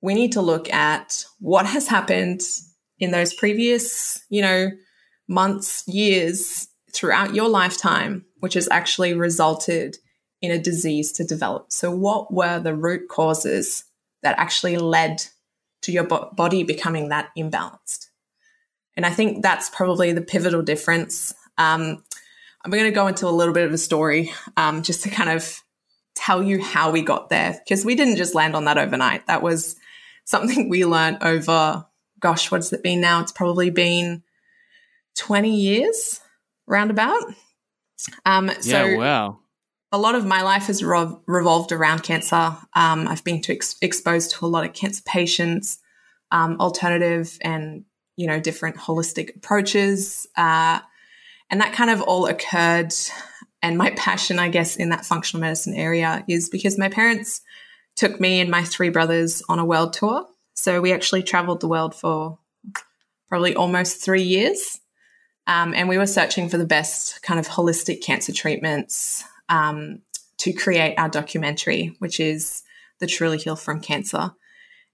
we 0.00 0.14
need 0.14 0.32
to 0.32 0.42
look 0.42 0.72
at 0.72 1.24
what 1.38 1.66
has 1.66 1.88
happened 1.88 2.40
in 2.98 3.10
those 3.10 3.34
previous, 3.34 4.24
you 4.28 4.42
know, 4.42 4.70
months, 5.28 5.84
years 5.86 6.68
throughout 6.94 7.34
your 7.34 7.48
lifetime, 7.48 8.24
which 8.38 8.54
has 8.54 8.68
actually 8.70 9.14
resulted 9.14 9.98
in 10.40 10.50
a 10.50 10.58
disease 10.58 11.12
to 11.12 11.24
develop. 11.24 11.72
So, 11.72 11.90
what 11.90 12.32
were 12.32 12.60
the 12.60 12.74
root 12.74 13.08
causes 13.08 13.84
that 14.22 14.38
actually 14.38 14.76
led 14.78 15.24
to 15.82 15.92
your 15.92 16.04
bo- 16.04 16.30
body 16.34 16.62
becoming 16.62 17.08
that 17.08 17.30
imbalanced? 17.36 18.06
And 18.96 19.04
I 19.04 19.10
think 19.10 19.42
that's 19.42 19.68
probably 19.70 20.12
the 20.12 20.22
pivotal 20.22 20.62
difference. 20.62 21.34
Um, 21.58 22.04
I'm 22.64 22.70
going 22.70 22.84
to 22.84 22.90
go 22.90 23.06
into 23.06 23.26
a 23.26 23.30
little 23.30 23.52
bit 23.52 23.66
of 23.66 23.72
a 23.72 23.78
story 23.78 24.32
um, 24.56 24.82
just 24.82 25.02
to 25.02 25.10
kind 25.10 25.30
of 25.30 25.60
tell 26.14 26.42
you 26.42 26.62
how 26.62 26.90
we 26.90 27.02
got 27.02 27.28
there, 27.28 27.60
because 27.64 27.84
we 27.84 27.94
didn't 27.94 28.16
just 28.16 28.34
land 28.34 28.54
on 28.54 28.66
that 28.66 28.78
overnight. 28.78 29.26
That 29.26 29.42
was 29.42 29.76
something 30.24 30.68
we 30.68 30.84
learned 30.84 31.18
over, 31.22 31.86
gosh, 32.20 32.50
what's 32.50 32.72
it 32.72 32.82
been 32.82 33.00
now? 33.00 33.20
It's 33.20 33.32
probably 33.32 33.70
been 33.70 34.22
20 35.16 35.54
years 35.54 36.20
roundabout. 36.66 37.22
Um, 38.24 38.50
so 38.60 38.84
yeah, 38.84 38.96
wow. 38.96 39.38
A 39.92 39.98
lot 39.98 40.16
of 40.16 40.26
my 40.26 40.42
life 40.42 40.64
has 40.64 40.82
rev- 40.82 41.16
revolved 41.26 41.70
around 41.70 42.02
cancer. 42.02 42.56
Um, 42.74 43.06
I've 43.06 43.22
been 43.22 43.40
to 43.42 43.52
ex- 43.52 43.76
exposed 43.80 44.32
to 44.32 44.44
a 44.44 44.48
lot 44.48 44.64
of 44.64 44.72
cancer 44.72 45.02
patients, 45.06 45.78
um, 46.30 46.60
alternative 46.60 47.38
and 47.42 47.84
you 48.16 48.26
know 48.26 48.40
different 48.40 48.76
holistic 48.76 49.36
approaches, 49.36 50.26
uh, 50.36 50.80
and 51.50 51.60
that 51.60 51.72
kind 51.72 51.90
of 51.90 52.02
all 52.02 52.26
occurred. 52.26 52.92
And 53.62 53.78
my 53.78 53.90
passion, 53.96 54.38
I 54.38 54.48
guess, 54.48 54.76
in 54.76 54.90
that 54.90 55.06
functional 55.06 55.40
medicine 55.40 55.74
area 55.74 56.24
is 56.28 56.48
because 56.48 56.78
my 56.78 56.88
parents 56.88 57.40
took 57.96 58.20
me 58.20 58.40
and 58.40 58.50
my 58.50 58.64
three 58.64 58.88
brothers 58.88 59.42
on 59.48 59.58
a 59.58 59.64
world 59.64 59.92
tour. 59.92 60.26
So 60.54 60.80
we 60.80 60.92
actually 60.92 61.22
traveled 61.22 61.60
the 61.60 61.68
world 61.68 61.94
for 61.94 62.38
probably 63.28 63.54
almost 63.54 64.02
three 64.02 64.22
years. 64.22 64.80
Um, 65.46 65.74
and 65.74 65.88
we 65.88 65.98
were 65.98 66.06
searching 66.06 66.48
for 66.48 66.56
the 66.56 66.66
best 66.66 67.22
kind 67.22 67.38
of 67.38 67.46
holistic 67.46 68.02
cancer 68.02 68.32
treatments 68.32 69.24
um, 69.48 70.00
to 70.38 70.52
create 70.52 70.94
our 70.98 71.08
documentary, 71.08 71.96
which 71.98 72.18
is 72.18 72.62
The 73.00 73.06
Truly 73.06 73.38
Heal 73.38 73.56
from 73.56 73.80
Cancer. 73.80 74.32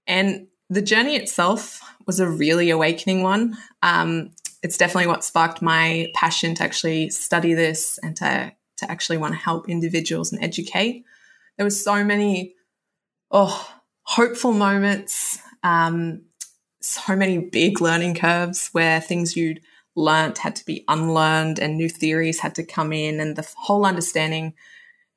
And 0.07 0.47
the 0.69 0.81
journey 0.81 1.15
itself 1.15 1.81
was 2.05 2.19
a 2.19 2.29
really 2.29 2.69
awakening 2.69 3.23
one. 3.23 3.57
Um, 3.81 4.31
it's 4.63 4.77
definitely 4.77 5.07
what 5.07 5.23
sparked 5.23 5.61
my 5.61 6.11
passion 6.13 6.55
to 6.55 6.63
actually 6.63 7.09
study 7.09 7.53
this 7.53 7.99
and 8.03 8.15
to, 8.17 8.51
to 8.77 8.91
actually 8.91 9.17
want 9.17 9.33
to 9.33 9.39
help 9.39 9.69
individuals 9.69 10.31
and 10.31 10.43
educate. 10.43 11.05
There 11.57 11.65
was 11.65 11.81
so 11.81 12.03
many, 12.03 12.55
oh, 13.31 13.69
hopeful 14.03 14.51
moments, 14.51 15.39
um, 15.63 16.23
so 16.81 17.15
many 17.15 17.37
big 17.37 17.81
learning 17.81 18.15
curves 18.15 18.69
where 18.71 18.99
things 18.99 19.35
you'd 19.35 19.61
learnt 19.95 20.37
had 20.37 20.55
to 20.55 20.65
be 20.65 20.83
unlearned 20.87 21.59
and 21.59 21.77
new 21.77 21.89
theories 21.89 22.39
had 22.39 22.55
to 22.55 22.63
come 22.63 22.93
in 22.93 23.19
and 23.19 23.35
the 23.35 23.47
whole 23.57 23.85
understanding. 23.85 24.53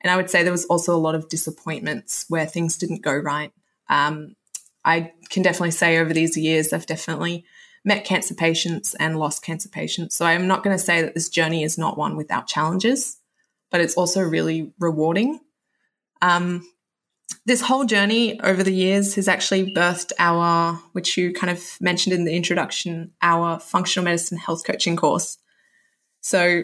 And 0.01 0.11
I 0.11 0.17
would 0.17 0.29
say 0.29 0.43
there 0.43 0.51
was 0.51 0.65
also 0.65 0.95
a 0.95 0.97
lot 0.97 1.15
of 1.15 1.29
disappointments 1.29 2.25
where 2.29 2.45
things 2.45 2.77
didn't 2.77 3.01
go 3.01 3.15
right. 3.15 3.51
Um, 3.89 4.35
I 4.83 5.13
can 5.29 5.43
definitely 5.43 5.71
say 5.71 5.97
over 5.97 6.13
these 6.13 6.37
years, 6.37 6.73
I've 6.73 6.85
definitely 6.85 7.45
met 7.83 8.05
cancer 8.05 8.35
patients 8.35 8.93
and 8.95 9.17
lost 9.17 9.43
cancer 9.43 9.69
patients. 9.69 10.15
So 10.15 10.25
I'm 10.25 10.47
not 10.47 10.63
going 10.63 10.75
to 10.75 10.83
say 10.83 11.01
that 11.01 11.13
this 11.13 11.29
journey 11.29 11.63
is 11.63 11.77
not 11.77 11.97
one 11.97 12.15
without 12.15 12.47
challenges, 12.47 13.17
but 13.71 13.81
it's 13.81 13.95
also 13.95 14.21
really 14.21 14.73
rewarding. 14.79 15.39
Um, 16.21 16.67
this 17.45 17.61
whole 17.61 17.85
journey 17.85 18.39
over 18.41 18.63
the 18.63 18.73
years 18.73 19.15
has 19.15 19.27
actually 19.27 19.73
birthed 19.73 20.11
our, 20.17 20.73
which 20.93 21.15
you 21.15 21.31
kind 21.31 21.51
of 21.51 21.63
mentioned 21.79 22.13
in 22.13 22.25
the 22.25 22.35
introduction, 22.35 23.11
our 23.21 23.59
functional 23.59 24.03
medicine 24.03 24.37
health 24.37 24.63
coaching 24.65 24.95
course. 24.95 25.37
So 26.21 26.63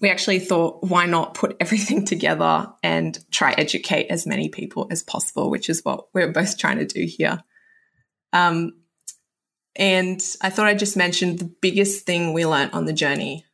we 0.00 0.08
actually 0.08 0.38
thought, 0.38 0.84
why 0.84 1.06
not 1.06 1.34
put 1.34 1.56
everything 1.58 2.04
together 2.06 2.72
and 2.82 3.18
try 3.32 3.52
educate 3.52 4.06
as 4.06 4.26
many 4.26 4.48
people 4.48 4.86
as 4.90 5.02
possible, 5.02 5.50
which 5.50 5.68
is 5.68 5.84
what 5.84 6.06
we're 6.14 6.32
both 6.32 6.58
trying 6.58 6.78
to 6.78 6.86
do 6.86 7.04
here. 7.04 7.42
Um, 8.32 8.74
and 9.74 10.20
I 10.42 10.50
thought 10.50 10.66
I'd 10.66 10.78
just 10.78 10.96
mention 10.96 11.36
the 11.36 11.52
biggest 11.60 12.04
thing 12.06 12.32
we 12.32 12.46
learned 12.46 12.72
on 12.72 12.84
the 12.84 12.92
journey 12.92 13.44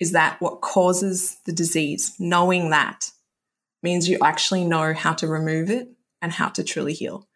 is 0.00 0.12
that 0.12 0.40
what 0.40 0.60
causes 0.60 1.36
the 1.46 1.52
disease, 1.52 2.14
knowing 2.18 2.70
that 2.70 3.10
means 3.84 4.08
you 4.08 4.18
actually 4.24 4.64
know 4.64 4.92
how 4.94 5.12
to 5.12 5.28
remove 5.28 5.70
it 5.70 5.88
and 6.20 6.32
how 6.32 6.48
to 6.48 6.64
truly 6.64 6.94
heal. 6.94 7.28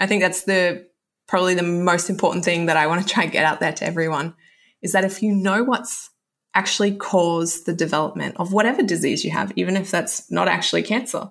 I 0.00 0.06
think 0.06 0.22
that's 0.22 0.42
the 0.44 0.88
probably 1.28 1.54
the 1.54 1.62
most 1.62 2.10
important 2.10 2.44
thing 2.44 2.66
that 2.66 2.76
I 2.76 2.88
want 2.88 3.06
to 3.06 3.14
try 3.14 3.22
and 3.22 3.32
get 3.32 3.44
out 3.44 3.60
there 3.60 3.72
to 3.72 3.86
everyone 3.86 4.34
is 4.82 4.92
that 4.92 5.04
if 5.04 5.22
you 5.22 5.32
know 5.32 5.62
what's 5.62 6.10
actually 6.54 6.96
caused 6.96 7.66
the 7.66 7.74
development 7.74 8.34
of 8.38 8.52
whatever 8.52 8.82
disease 8.82 9.24
you 9.24 9.30
have, 9.30 9.52
even 9.54 9.76
if 9.76 9.90
that's 9.90 10.28
not 10.30 10.48
actually 10.48 10.82
cancer, 10.82 11.28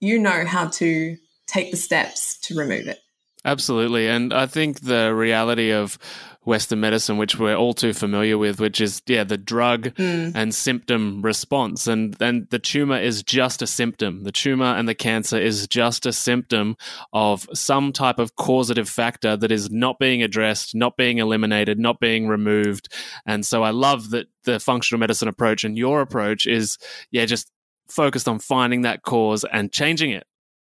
you 0.00 0.18
know 0.18 0.44
how 0.44 0.66
to 0.66 1.16
take 1.46 1.70
the 1.70 1.76
steps 1.76 2.38
to 2.40 2.56
remove 2.56 2.88
it. 2.88 2.98
Absolutely. 3.44 4.08
And 4.08 4.32
I 4.32 4.46
think 4.46 4.80
the 4.80 5.14
reality 5.14 5.70
of 5.70 5.98
Western 6.48 6.80
medicine, 6.80 7.18
which 7.18 7.38
we're 7.38 7.54
all 7.54 7.74
too 7.74 7.92
familiar 7.92 8.38
with, 8.38 8.58
which 8.58 8.80
is, 8.80 9.02
yeah, 9.06 9.22
the 9.22 9.36
drug 9.36 9.94
mm. 9.94 10.32
and 10.34 10.54
symptom 10.54 11.20
response. 11.20 11.86
And 11.86 12.14
then 12.14 12.48
the 12.50 12.58
tumor 12.58 12.98
is 12.98 13.22
just 13.22 13.60
a 13.60 13.66
symptom. 13.66 14.24
The 14.24 14.32
tumor 14.32 14.64
and 14.64 14.88
the 14.88 14.94
cancer 14.94 15.38
is 15.38 15.68
just 15.68 16.06
a 16.06 16.12
symptom 16.12 16.76
of 17.12 17.46
some 17.52 17.92
type 17.92 18.18
of 18.18 18.34
causative 18.36 18.88
factor 18.88 19.36
that 19.36 19.52
is 19.52 19.70
not 19.70 19.98
being 19.98 20.22
addressed, 20.22 20.74
not 20.74 20.96
being 20.96 21.18
eliminated, 21.18 21.78
not 21.78 22.00
being 22.00 22.26
removed. 22.26 22.88
And 23.26 23.44
so 23.44 23.62
I 23.62 23.70
love 23.70 24.10
that 24.10 24.26
the 24.44 24.58
functional 24.58 24.98
medicine 24.98 25.28
approach 25.28 25.64
and 25.64 25.76
your 25.76 26.00
approach 26.00 26.46
is, 26.46 26.78
yeah, 27.10 27.26
just 27.26 27.52
focused 27.88 28.26
on 28.26 28.38
finding 28.38 28.82
that 28.82 29.02
cause 29.02 29.44
and 29.52 29.70
changing 29.70 30.12
it. 30.12 30.26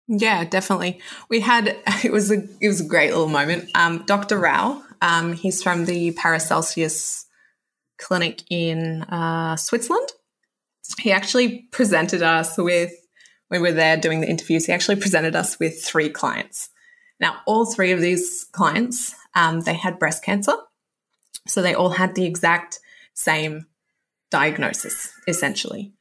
Yeah, 0.09 0.43
definitely. 0.43 0.99
We 1.29 1.39
had 1.39 1.77
it 2.03 2.11
was 2.11 2.31
a 2.31 2.43
it 2.59 2.67
was 2.67 2.81
a 2.81 2.85
great 2.85 3.11
little 3.11 3.29
moment. 3.29 3.69
Um, 3.75 4.03
Dr. 4.05 4.39
Rau, 4.39 4.81
um, 5.01 5.33
he's 5.33 5.63
from 5.63 5.85
the 5.85 6.11
Paracelsus 6.11 7.25
Clinic 7.97 8.43
in 8.49 9.03
uh, 9.03 9.55
Switzerland. 9.55 10.09
He 10.99 11.11
actually 11.11 11.67
presented 11.71 12.23
us 12.23 12.57
with 12.57 12.91
we 13.49 13.59
were 13.59 13.71
there 13.71 13.97
doing 13.97 14.21
the 14.21 14.29
interviews. 14.29 14.65
He 14.65 14.73
actually 14.73 14.97
presented 14.97 15.35
us 15.35 15.59
with 15.59 15.83
three 15.83 16.09
clients. 16.09 16.69
Now, 17.19 17.37
all 17.45 17.65
three 17.65 17.91
of 17.91 17.99
these 17.99 18.45
clients, 18.51 19.13
um, 19.35 19.61
they 19.61 19.73
had 19.73 19.99
breast 19.99 20.23
cancer, 20.23 20.53
so 21.47 21.61
they 21.61 21.73
all 21.73 21.89
had 21.89 22.15
the 22.15 22.25
exact 22.25 22.79
same 23.13 23.65
diagnosis, 24.31 25.11
essentially. 25.27 25.93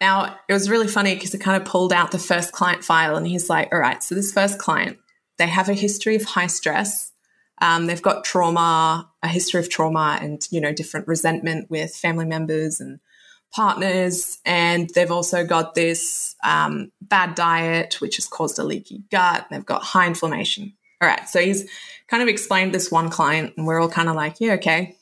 Now, 0.00 0.36
it 0.48 0.52
was 0.52 0.70
really 0.70 0.88
funny 0.88 1.14
because 1.14 1.34
it 1.34 1.38
kind 1.38 1.60
of 1.60 1.68
pulled 1.68 1.92
out 1.92 2.10
the 2.10 2.18
first 2.18 2.52
client 2.52 2.84
file 2.84 3.16
and 3.16 3.26
he's 3.26 3.50
like, 3.50 3.68
all 3.72 3.78
right, 3.78 4.02
so 4.02 4.14
this 4.14 4.32
first 4.32 4.58
client, 4.58 4.98
they 5.38 5.46
have 5.46 5.68
a 5.68 5.74
history 5.74 6.16
of 6.16 6.24
high 6.24 6.46
stress. 6.46 7.09
Um, 7.60 7.86
they've 7.86 8.00
got 8.00 8.24
trauma, 8.24 9.10
a 9.22 9.28
history 9.28 9.60
of 9.60 9.68
trauma 9.68 10.18
and, 10.20 10.46
you 10.50 10.60
know, 10.60 10.72
different 10.72 11.06
resentment 11.06 11.70
with 11.70 11.94
family 11.94 12.24
members 12.24 12.80
and 12.80 13.00
partners. 13.52 14.38
And 14.44 14.90
they've 14.90 15.10
also 15.10 15.44
got 15.44 15.74
this 15.74 16.36
um, 16.44 16.90
bad 17.02 17.34
diet, 17.34 18.00
which 18.00 18.16
has 18.16 18.26
caused 18.26 18.58
a 18.58 18.64
leaky 18.64 19.02
gut. 19.10 19.46
They've 19.50 19.64
got 19.64 19.82
high 19.82 20.06
inflammation. 20.06 20.72
All 21.02 21.08
right. 21.08 21.28
So 21.28 21.40
he's 21.40 21.68
kind 22.08 22.22
of 22.22 22.28
explained 22.28 22.74
this 22.74 22.90
one 22.90 23.10
client 23.10 23.54
and 23.56 23.66
we're 23.66 23.80
all 23.80 23.88
kind 23.88 24.08
of 24.08 24.16
like, 24.16 24.36
yeah, 24.40 24.54
okay. 24.54 24.96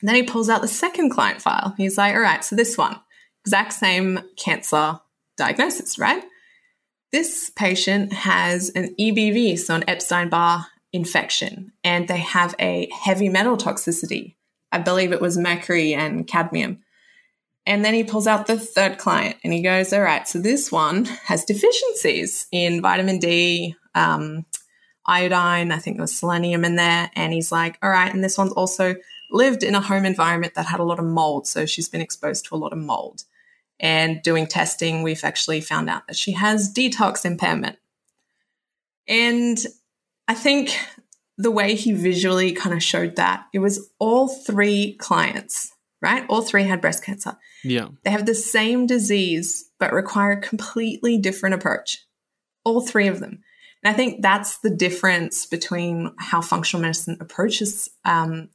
And 0.00 0.08
then 0.08 0.16
he 0.16 0.22
pulls 0.22 0.48
out 0.48 0.62
the 0.62 0.68
second 0.68 1.10
client 1.10 1.40
file. 1.40 1.74
He's 1.76 1.96
like, 1.96 2.14
all 2.14 2.20
right, 2.20 2.44
so 2.44 2.56
this 2.56 2.76
one 2.76 3.00
exact 3.44 3.72
same 3.74 4.20
cancer 4.36 5.00
diagnosis, 5.36 5.98
right? 5.98 6.22
This 7.12 7.50
patient 7.50 8.12
has 8.12 8.70
an 8.70 8.94
EBV, 8.98 9.58
so 9.58 9.76
an 9.76 9.84
Epstein 9.88 10.28
Barr 10.28 10.66
infection, 10.94 11.72
and 11.82 12.08
they 12.08 12.18
have 12.18 12.54
a 12.58 12.88
heavy 12.90 13.28
metal 13.28 13.56
toxicity. 13.56 14.36
I 14.72 14.78
believe 14.78 15.12
it 15.12 15.20
was 15.20 15.36
mercury 15.36 15.92
and 15.92 16.26
cadmium. 16.26 16.80
And 17.66 17.84
then 17.84 17.94
he 17.94 18.04
pulls 18.04 18.26
out 18.26 18.46
the 18.46 18.58
third 18.58 18.98
client 18.98 19.36
and 19.42 19.52
he 19.52 19.62
goes, 19.62 19.92
All 19.92 20.02
right, 20.02 20.26
so 20.26 20.38
this 20.38 20.70
one 20.72 21.04
has 21.04 21.44
deficiencies 21.44 22.46
in 22.52 22.80
vitamin 22.80 23.18
D, 23.18 23.76
um, 23.94 24.44
iodine, 25.06 25.72
I 25.72 25.78
think 25.78 25.96
there 25.96 26.02
was 26.02 26.16
selenium 26.16 26.64
in 26.64 26.76
there. 26.76 27.10
And 27.14 27.32
he's 27.32 27.52
like, 27.52 27.78
All 27.82 27.90
right, 27.90 28.12
and 28.12 28.22
this 28.22 28.38
one's 28.38 28.52
also 28.52 28.96
lived 29.30 29.62
in 29.62 29.74
a 29.74 29.80
home 29.80 30.04
environment 30.04 30.54
that 30.54 30.66
had 30.66 30.80
a 30.80 30.84
lot 30.84 30.98
of 30.98 31.04
mold. 31.04 31.46
So 31.46 31.66
she's 31.66 31.88
been 31.88 32.00
exposed 32.00 32.46
to 32.46 32.54
a 32.54 32.56
lot 32.56 32.72
of 32.72 32.78
mold 32.78 33.24
and 33.80 34.22
doing 34.22 34.46
testing, 34.46 35.02
we've 35.02 35.24
actually 35.24 35.60
found 35.60 35.90
out 35.90 36.06
that 36.06 36.16
she 36.16 36.32
has 36.32 36.72
detox 36.72 37.24
impairment. 37.24 37.76
And 39.08 39.58
I 40.28 40.34
think 40.34 40.76
the 41.36 41.50
way 41.50 41.74
he 41.74 41.92
visually 41.92 42.52
kind 42.52 42.74
of 42.74 42.82
showed 42.82 43.16
that, 43.16 43.46
it 43.52 43.58
was 43.58 43.90
all 43.98 44.28
three 44.28 44.94
clients, 44.94 45.72
right? 46.00 46.24
All 46.28 46.42
three 46.42 46.64
had 46.64 46.80
breast 46.80 47.04
cancer. 47.04 47.36
Yeah. 47.62 47.88
They 48.04 48.10
have 48.10 48.26
the 48.26 48.34
same 48.34 48.86
disease, 48.86 49.70
but 49.78 49.92
require 49.92 50.32
a 50.32 50.40
completely 50.40 51.18
different 51.18 51.54
approach. 51.54 51.98
All 52.64 52.80
three 52.80 53.08
of 53.08 53.20
them. 53.20 53.42
And 53.82 53.92
I 53.92 53.96
think 53.96 54.22
that's 54.22 54.58
the 54.58 54.70
difference 54.70 55.44
between 55.44 56.14
how 56.18 56.40
functional 56.40 56.82
medicine 56.82 57.18
approaches 57.20 57.90
um, 58.04 58.48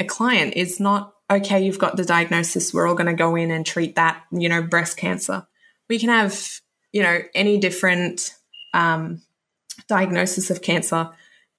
a 0.00 0.04
client 0.04 0.54
is 0.56 0.80
not 0.80 1.14
okay, 1.30 1.64
you've 1.64 1.78
got 1.78 1.96
the 1.96 2.04
diagnosis, 2.04 2.74
we're 2.74 2.86
all 2.86 2.94
going 2.94 3.06
to 3.06 3.14
go 3.14 3.34
in 3.34 3.50
and 3.50 3.64
treat 3.64 3.96
that, 3.96 4.22
you 4.30 4.48
know, 4.48 4.62
breast 4.62 4.96
cancer. 4.96 5.46
We 5.88 5.98
can 5.98 6.10
have, 6.10 6.60
you 6.92 7.02
know, 7.02 7.20
any 7.34 7.58
different 7.58 8.34
um, 8.72 9.22
diagnosis 9.88 10.50
of 10.50 10.62
cancer, 10.62 11.10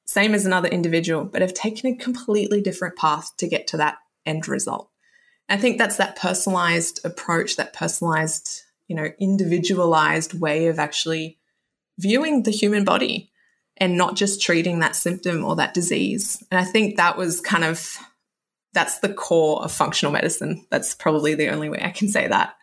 same 0.05 0.33
as 0.33 0.45
another 0.45 0.67
individual, 0.67 1.25
but 1.25 1.41
have 1.41 1.53
taken 1.53 1.93
a 1.93 1.97
completely 1.97 2.61
different 2.61 2.95
path 2.95 3.35
to 3.37 3.47
get 3.47 3.67
to 3.67 3.77
that 3.77 3.97
end 4.25 4.47
result. 4.47 4.89
I 5.49 5.57
think 5.57 5.77
that's 5.77 5.97
that 5.97 6.15
personalized 6.15 7.05
approach, 7.05 7.55
that 7.55 7.73
personalized, 7.73 8.61
you 8.87 8.95
know, 8.95 9.09
individualized 9.19 10.39
way 10.39 10.67
of 10.67 10.79
actually 10.79 11.37
viewing 11.97 12.43
the 12.43 12.51
human 12.51 12.83
body 12.83 13.31
and 13.77 13.97
not 13.97 14.15
just 14.15 14.41
treating 14.41 14.79
that 14.79 14.95
symptom 14.95 15.43
or 15.43 15.55
that 15.55 15.73
disease. 15.73 16.43
And 16.49 16.59
I 16.59 16.63
think 16.63 16.97
that 16.97 17.17
was 17.17 17.41
kind 17.41 17.63
of 17.63 17.97
that's 18.73 18.99
the 18.99 19.13
core 19.13 19.63
of 19.63 19.71
functional 19.71 20.11
medicine. 20.11 20.65
That's 20.69 20.93
probably 20.93 21.33
the 21.33 21.49
only 21.49 21.69
way 21.69 21.81
I 21.81 21.91
can 21.91 22.07
say 22.09 22.27
that 22.27 22.55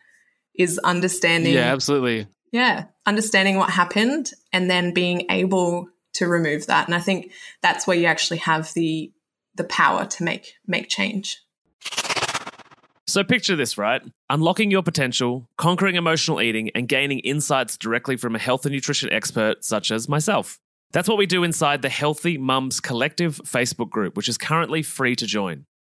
is 0.55 0.79
understanding. 0.79 1.53
Yeah, 1.53 1.73
absolutely. 1.73 2.27
Yeah, 2.53 2.85
understanding 3.07 3.57
what 3.57 3.71
happened 3.71 4.31
and 4.53 4.69
then 4.69 4.93
being 4.93 5.25
able 5.31 5.89
to 6.13 6.27
remove 6.27 6.67
that. 6.67 6.87
And 6.87 6.93
I 6.93 6.99
think 6.99 7.31
that's 7.63 7.87
where 7.87 7.97
you 7.97 8.05
actually 8.05 8.37
have 8.37 8.71
the 8.73 9.11
the 9.55 9.63
power 9.63 10.05
to 10.05 10.23
make 10.23 10.53
make 10.67 10.87
change. 10.87 11.39
So 13.07 13.23
picture 13.23 13.55
this, 13.55 13.77
right? 13.77 14.01
Unlocking 14.29 14.71
your 14.71 14.83
potential, 14.83 15.49
conquering 15.57 15.95
emotional 15.95 16.41
eating, 16.41 16.69
and 16.75 16.87
gaining 16.87 17.19
insights 17.19 17.75
directly 17.75 18.17
from 18.17 18.35
a 18.35 18.39
health 18.39 18.65
and 18.65 18.73
nutrition 18.73 19.11
expert 19.11 19.65
such 19.65 19.91
as 19.91 20.07
myself. 20.07 20.59
That's 20.91 21.09
what 21.09 21.17
we 21.17 21.25
do 21.25 21.43
inside 21.43 21.81
the 21.81 21.89
Healthy 21.89 22.37
Mums 22.37 22.79
Collective 22.79 23.41
Facebook 23.43 23.89
group, 23.89 24.15
which 24.15 24.29
is 24.29 24.37
currently 24.37 24.83
free 24.83 25.15
to 25.15 25.25
join. 25.25 25.65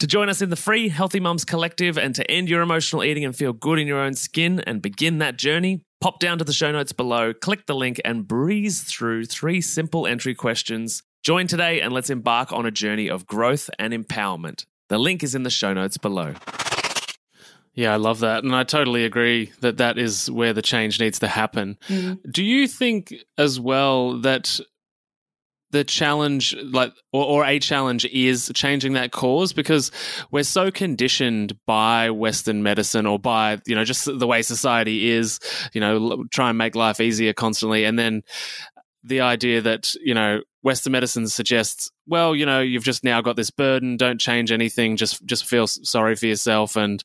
To 0.00 0.06
join 0.06 0.30
us 0.30 0.40
in 0.40 0.48
the 0.48 0.56
free 0.56 0.88
Healthy 0.88 1.20
Mums 1.20 1.44
Collective 1.44 1.98
and 1.98 2.14
to 2.14 2.28
end 2.30 2.48
your 2.48 2.62
emotional 2.62 3.04
eating 3.04 3.22
and 3.26 3.36
feel 3.36 3.52
good 3.52 3.78
in 3.78 3.86
your 3.86 4.00
own 4.00 4.14
skin 4.14 4.60
and 4.60 4.80
begin 4.80 5.18
that 5.18 5.36
journey, 5.36 5.82
pop 6.00 6.18
down 6.18 6.38
to 6.38 6.44
the 6.44 6.54
show 6.54 6.72
notes 6.72 6.90
below, 6.90 7.34
click 7.34 7.66
the 7.66 7.74
link, 7.74 8.00
and 8.02 8.26
breeze 8.26 8.82
through 8.82 9.26
three 9.26 9.60
simple 9.60 10.06
entry 10.06 10.34
questions. 10.34 11.02
Join 11.22 11.46
today 11.46 11.82
and 11.82 11.92
let's 11.92 12.08
embark 12.08 12.50
on 12.50 12.64
a 12.64 12.70
journey 12.70 13.10
of 13.10 13.26
growth 13.26 13.68
and 13.78 13.92
empowerment. 13.92 14.64
The 14.88 14.96
link 14.96 15.22
is 15.22 15.34
in 15.34 15.42
the 15.42 15.50
show 15.50 15.74
notes 15.74 15.98
below. 15.98 16.32
Yeah, 17.74 17.92
I 17.92 17.96
love 17.96 18.20
that. 18.20 18.42
And 18.42 18.56
I 18.56 18.64
totally 18.64 19.04
agree 19.04 19.52
that 19.60 19.76
that 19.76 19.98
is 19.98 20.30
where 20.30 20.54
the 20.54 20.62
change 20.62 20.98
needs 20.98 21.18
to 21.18 21.28
happen. 21.28 21.76
Mm. 21.88 22.20
Do 22.32 22.42
you 22.42 22.66
think 22.68 23.14
as 23.36 23.60
well 23.60 24.18
that 24.22 24.60
the 25.70 25.84
challenge 25.84 26.54
like 26.64 26.92
or, 27.12 27.24
or, 27.24 27.44
a 27.44 27.58
challenge 27.58 28.04
is 28.06 28.50
changing 28.54 28.94
that 28.94 29.12
cause 29.12 29.52
because 29.52 29.90
we're 30.30 30.42
so 30.42 30.70
conditioned 30.70 31.56
by 31.66 32.10
western 32.10 32.62
medicine 32.62 33.06
or 33.06 33.18
by 33.18 33.60
you 33.66 33.74
know 33.74 33.84
just 33.84 34.06
the 34.06 34.26
way 34.26 34.42
society 34.42 35.10
is 35.10 35.38
you 35.72 35.80
know 35.80 36.24
try 36.30 36.48
and 36.48 36.58
make 36.58 36.74
life 36.74 37.00
easier 37.00 37.32
constantly. 37.32 37.84
And 37.84 37.98
then 37.98 38.22
the 39.02 39.20
idea 39.20 39.60
that 39.60 39.94
you 40.02 40.14
know 40.14 40.40
western 40.62 40.92
medicine 40.92 41.26
suggests 41.26 41.90
well 42.06 42.36
you 42.36 42.44
know 42.44 42.60
you've 42.60 42.84
just 42.84 43.02
now 43.02 43.22
got 43.22 43.34
this 43.34 43.50
burden 43.50 43.96
don't 43.96 44.20
change 44.20 44.52
anything 44.52 44.94
just 44.94 45.24
just 45.24 45.46
feel 45.46 45.66
sorry 45.66 46.14
for 46.14 46.26
yourself 46.26 46.76
and 46.76 47.02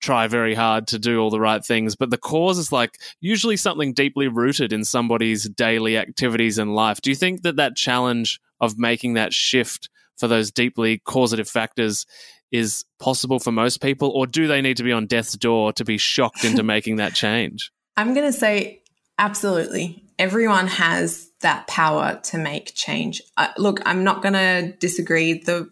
try 0.00 0.26
very 0.28 0.54
hard 0.54 0.86
to 0.88 0.98
do 0.98 1.20
all 1.20 1.30
the 1.30 1.40
right 1.40 1.64
things. 1.64 1.96
But 1.96 2.10
the 2.10 2.18
cause 2.18 2.58
is 2.58 2.72
like 2.72 2.98
usually 3.20 3.56
something 3.56 3.92
deeply 3.92 4.28
rooted 4.28 4.72
in 4.72 4.84
somebody's 4.84 5.48
daily 5.48 5.96
activities 5.96 6.58
and 6.58 6.74
life. 6.74 7.00
Do 7.00 7.10
you 7.10 7.16
think 7.16 7.42
that 7.42 7.56
that 7.56 7.76
challenge 7.76 8.40
of 8.60 8.78
making 8.78 9.14
that 9.14 9.32
shift 9.32 9.88
for 10.16 10.28
those 10.28 10.50
deeply 10.50 10.98
causative 10.98 11.48
factors 11.48 12.06
is 12.50 12.84
possible 12.98 13.38
for 13.38 13.52
most 13.52 13.80
people? 13.80 14.10
Or 14.10 14.26
do 14.26 14.46
they 14.46 14.60
need 14.60 14.76
to 14.78 14.82
be 14.82 14.92
on 14.92 15.06
death's 15.06 15.36
door 15.36 15.72
to 15.74 15.84
be 15.84 15.98
shocked 15.98 16.44
into 16.44 16.62
making 16.64 16.96
that 16.96 17.14
change? 17.14 17.70
I'm 17.96 18.14
going 18.14 18.26
to 18.26 18.38
say 18.38 18.82
absolutely. 19.18 20.04
Everyone 20.18 20.66
has 20.66 21.30
that 21.40 21.66
power 21.66 22.20
to 22.24 22.38
make 22.38 22.74
change. 22.74 23.22
Uh, 23.36 23.48
look, 23.56 23.80
I'm 23.86 24.02
not 24.02 24.22
going 24.22 24.34
to 24.34 24.72
disagree. 24.78 25.34
The 25.34 25.68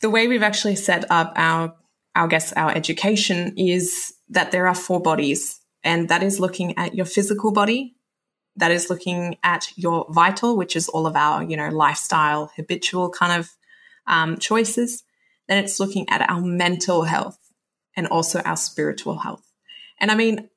the 0.00 0.10
way 0.10 0.28
we've 0.28 0.42
actually 0.42 0.76
set 0.76 1.10
up 1.10 1.32
our 1.36 1.74
our 2.14 2.28
guess 2.28 2.52
our 2.52 2.70
education 2.70 3.54
is 3.56 4.14
that 4.28 4.50
there 4.50 4.68
are 4.68 4.74
four 4.74 5.00
bodies, 5.00 5.60
and 5.82 6.08
that 6.08 6.22
is 6.22 6.40
looking 6.40 6.76
at 6.78 6.94
your 6.94 7.06
physical 7.06 7.52
body, 7.52 7.96
that 8.56 8.70
is 8.70 8.88
looking 8.88 9.36
at 9.42 9.72
your 9.76 10.06
vital, 10.10 10.56
which 10.56 10.76
is 10.76 10.88
all 10.88 11.06
of 11.06 11.16
our 11.16 11.42
you 11.42 11.56
know 11.56 11.68
lifestyle, 11.68 12.50
habitual 12.56 13.10
kind 13.10 13.40
of 13.40 13.50
um, 14.06 14.38
choices. 14.38 15.02
Then 15.48 15.62
it's 15.62 15.78
looking 15.78 16.08
at 16.08 16.28
our 16.30 16.40
mental 16.40 17.02
health 17.02 17.38
and 17.96 18.06
also 18.06 18.40
our 18.40 18.56
spiritual 18.56 19.18
health. 19.18 19.44
And 20.00 20.10
I 20.10 20.14
mean, 20.14 20.48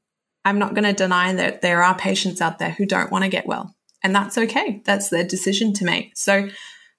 I'm 0.45 0.59
not 0.59 0.73
going 0.73 0.85
to 0.85 0.93
deny 0.93 1.33
that 1.33 1.61
there 1.61 1.83
are 1.83 1.97
patients 1.97 2.41
out 2.41 2.59
there 2.59 2.71
who 2.71 2.85
don't 2.85 3.11
want 3.11 3.25
to 3.25 3.29
get 3.29 3.47
well. 3.47 3.75
And 4.03 4.15
that's 4.15 4.37
okay. 4.37 4.81
That's 4.85 5.09
their 5.09 5.25
decision 5.25 5.73
to 5.73 5.85
make. 5.85 6.15
So, 6.15 6.49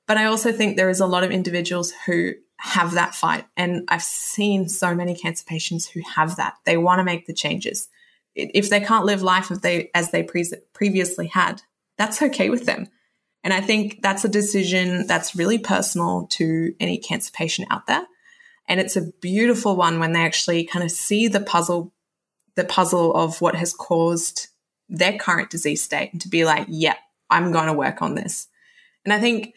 but 0.07 0.18
I 0.18 0.27
also 0.27 0.53
think 0.53 0.77
there 0.77 0.90
is 0.90 1.01
a 1.01 1.07
lot 1.07 1.25
of 1.25 1.31
individuals 1.31 1.92
who 2.07 2.33
have 2.59 2.92
that 2.92 3.14
fight. 3.14 3.47
And 3.57 3.85
I've 3.88 4.03
seen 4.03 4.68
so 4.68 4.94
many 4.94 5.14
cancer 5.14 5.44
patients 5.47 5.88
who 5.88 6.01
have 6.14 6.37
that. 6.37 6.55
They 6.64 6.77
want 6.77 6.99
to 6.99 7.05
make 7.05 7.27
the 7.27 7.35
changes. 7.35 7.88
If 8.35 8.71
they 8.71 8.81
can't 8.81 9.05
live 9.05 9.23
life 9.23 9.51
as 9.51 9.61
they, 9.61 9.90
as 9.94 10.11
they 10.11 10.23
pre- 10.23 10.51
previously 10.73 11.29
had, 11.29 11.62
that's 11.97 12.23
okay 12.23 12.51
with 12.51 12.66
them. 12.66 12.87
And 13.44 13.55
I 13.55 13.61
think 13.61 14.01
that's 14.03 14.25
a 14.25 14.29
decision 14.29 15.07
that's 15.07 15.37
really 15.37 15.59
personal 15.59 16.27
to 16.33 16.75
any 16.81 16.99
cancer 16.99 17.33
patient 17.33 17.68
out 17.71 17.87
there. 17.87 18.07
And 18.68 18.81
it's 18.81 18.97
a 18.97 19.11
beautiful 19.21 19.77
one 19.77 19.99
when 19.99 20.12
they 20.12 20.21
actually 20.21 20.64
kind 20.64 20.85
of 20.85 20.90
see 20.90 21.29
the 21.29 21.40
puzzle 21.40 21.92
the 22.59 22.64
puzzle 22.64 23.14
of 23.14 23.40
what 23.40 23.55
has 23.55 23.73
caused 23.73 24.49
their 24.88 25.16
current 25.16 25.49
disease 25.49 25.81
state 25.81 26.12
and 26.12 26.21
to 26.21 26.29
be 26.29 26.44
like, 26.44 26.66
yeah, 26.68 26.97
I'm 27.31 27.53
going 27.53 27.68
to 27.68 27.73
work 27.73 28.03
on 28.03 28.16
this. 28.16 28.49
And 29.05 29.14
I 29.14 29.21
think, 29.21 29.55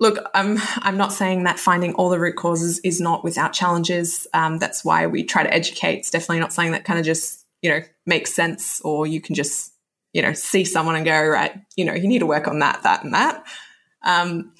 look, 0.00 0.18
I'm 0.34 0.58
I'm 0.78 0.96
not 0.96 1.12
saying 1.12 1.44
that 1.44 1.58
finding 1.58 1.94
all 1.94 2.08
the 2.08 2.20
root 2.20 2.36
causes 2.36 2.78
is 2.80 3.00
not 3.00 3.24
without 3.24 3.52
challenges. 3.52 4.26
Um, 4.34 4.58
that's 4.58 4.84
why 4.84 5.06
we 5.06 5.24
try 5.24 5.42
to 5.42 5.52
educate. 5.52 5.98
It's 5.98 6.10
definitely 6.10 6.40
not 6.40 6.52
something 6.52 6.72
that 6.72 6.84
kind 6.84 6.98
of 6.98 7.04
just 7.04 7.44
you 7.62 7.70
know 7.70 7.80
makes 8.06 8.32
sense, 8.32 8.80
or 8.82 9.06
you 9.06 9.20
can 9.20 9.34
just 9.34 9.72
you 10.12 10.22
know 10.22 10.32
see 10.32 10.64
someone 10.64 10.96
and 10.96 11.04
go 11.04 11.26
right, 11.26 11.52
you 11.76 11.84
know, 11.84 11.94
you 11.94 12.08
need 12.08 12.20
to 12.20 12.26
work 12.26 12.48
on 12.48 12.60
that, 12.60 12.82
that, 12.82 13.04
and 13.04 13.14
that. 13.14 13.44
Um, 14.02 14.52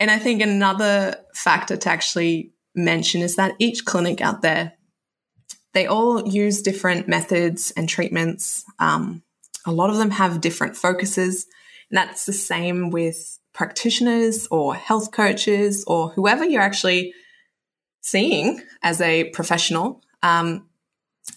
and 0.00 0.10
I 0.10 0.18
think 0.18 0.42
another 0.42 1.16
factor 1.34 1.76
to 1.76 1.90
actually 1.90 2.52
mention 2.74 3.22
is 3.22 3.36
that 3.36 3.54
each 3.58 3.84
clinic 3.84 4.20
out 4.20 4.42
there 4.42 4.74
they 5.74 5.86
all 5.86 6.26
use 6.26 6.62
different 6.62 7.08
methods 7.08 7.72
and 7.76 7.88
treatments. 7.88 8.64
Um, 8.78 9.22
a 9.66 9.72
lot 9.72 9.90
of 9.90 9.96
them 9.96 10.10
have 10.10 10.40
different 10.40 10.76
focuses. 10.76 11.46
And 11.90 11.98
that's 11.98 12.26
the 12.26 12.32
same 12.32 12.90
with 12.90 13.37
practitioners 13.58 14.46
or 14.52 14.72
health 14.72 15.10
coaches 15.10 15.84
or 15.88 16.10
whoever 16.10 16.44
you're 16.44 16.62
actually 16.62 17.12
seeing 18.00 18.62
as 18.84 19.00
a 19.00 19.24
professional. 19.30 20.00
Um, 20.22 20.68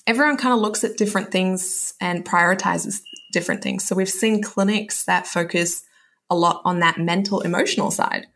everyone 0.06 0.38
kind 0.38 0.54
of 0.54 0.60
looks 0.60 0.84
at 0.84 0.98
different 0.98 1.32
things 1.32 1.96
and 2.00 2.24
prioritizes 2.24 3.02
different 3.34 3.64
things. 3.64 3.84
So 3.84 3.96
we've 3.96 4.08
seen 4.08 4.44
clinics 4.44 5.06
that 5.06 5.26
focus 5.26 5.84
a 6.30 6.36
lot 6.36 6.62
on 6.64 6.80
that 6.82 7.00
mental 7.00 7.42
emotional 7.42 7.90
side, 7.90 8.28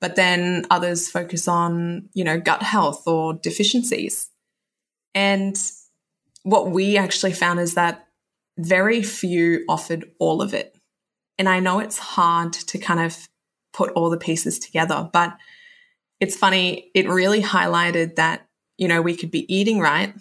but 0.00 0.14
then 0.14 0.64
others 0.70 1.10
focus 1.10 1.48
on, 1.48 2.10
you 2.14 2.22
know, 2.22 2.38
gut 2.38 2.62
health 2.62 3.02
or 3.08 3.34
deficiencies. 3.34 4.30
And 5.12 5.56
what 6.44 6.70
we 6.70 6.96
actually 6.96 7.32
found 7.32 7.58
is 7.58 7.74
that 7.74 8.06
very 8.56 9.02
few 9.02 9.64
offered 9.68 10.04
all 10.20 10.40
of 10.40 10.54
it. 10.54 10.77
And 11.38 11.48
I 11.48 11.60
know 11.60 11.78
it's 11.78 11.98
hard 11.98 12.52
to 12.52 12.78
kind 12.78 13.00
of 13.00 13.28
put 13.72 13.92
all 13.92 14.10
the 14.10 14.16
pieces 14.16 14.58
together, 14.58 15.08
but 15.12 15.36
it's 16.20 16.36
funny, 16.36 16.90
it 16.94 17.08
really 17.08 17.42
highlighted 17.42 18.16
that, 18.16 18.48
you 18.76 18.88
know, 18.88 19.00
we 19.00 19.16
could 19.16 19.30
be 19.30 19.52
eating 19.54 19.78
right, 19.78 20.14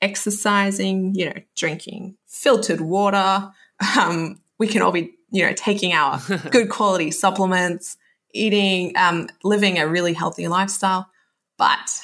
exercising, 0.00 1.14
you 1.14 1.26
know, 1.26 1.40
drinking 1.56 2.16
filtered 2.26 2.80
water. 2.80 3.50
Um, 3.98 4.40
we 4.56 4.68
can 4.68 4.82
all 4.82 4.92
be, 4.92 5.16
you 5.30 5.44
know, 5.44 5.52
taking 5.52 5.92
our 5.92 6.20
good 6.50 6.70
quality 6.70 7.10
supplements, 7.10 7.96
eating, 8.32 8.96
um, 8.96 9.28
living 9.42 9.78
a 9.78 9.88
really 9.88 10.12
healthy 10.12 10.46
lifestyle. 10.46 11.10
But 11.58 12.00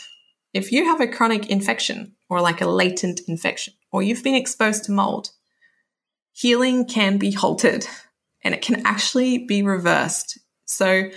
if 0.52 0.72
you 0.72 0.84
have 0.86 1.00
a 1.00 1.06
chronic 1.06 1.48
infection 1.48 2.16
or 2.28 2.40
like 2.40 2.60
a 2.60 2.66
latent 2.66 3.20
infection, 3.28 3.74
or 3.92 4.02
you've 4.02 4.24
been 4.24 4.34
exposed 4.34 4.84
to 4.84 4.92
mold, 4.92 5.30
healing 6.32 6.86
can 6.86 7.16
be 7.16 7.30
halted 7.30 7.86
and 8.42 8.54
it 8.54 8.62
can 8.62 8.86
actually 8.86 9.38
be 9.38 9.62
reversed. 9.62 10.38
So 10.66 11.10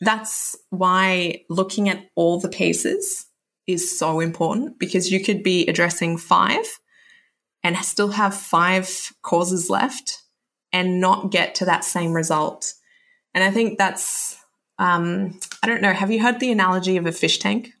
that's 0.00 0.56
why 0.70 1.42
looking 1.48 1.88
at 1.88 2.08
all 2.14 2.40
the 2.40 2.48
pieces 2.48 3.26
is 3.66 3.98
so 3.98 4.20
important 4.20 4.78
because 4.78 5.10
you 5.10 5.22
could 5.22 5.42
be 5.42 5.66
addressing 5.66 6.16
five 6.16 6.64
and 7.62 7.76
still 7.78 8.08
have 8.08 8.34
five 8.34 9.12
causes 9.22 9.68
left 9.68 10.22
and 10.72 11.00
not 11.00 11.30
get 11.30 11.56
to 11.56 11.64
that 11.64 11.84
same 11.84 12.12
result. 12.12 12.74
And 13.34 13.42
I 13.42 13.50
think 13.50 13.78
that's, 13.78 14.36
um, 14.78 15.38
I 15.62 15.66
don't 15.66 15.82
know, 15.82 15.92
have 15.92 16.10
you 16.10 16.22
heard 16.22 16.40
the 16.40 16.52
analogy 16.52 16.96
of 16.96 17.06
a 17.06 17.12
fish 17.12 17.38
tank? 17.38 17.72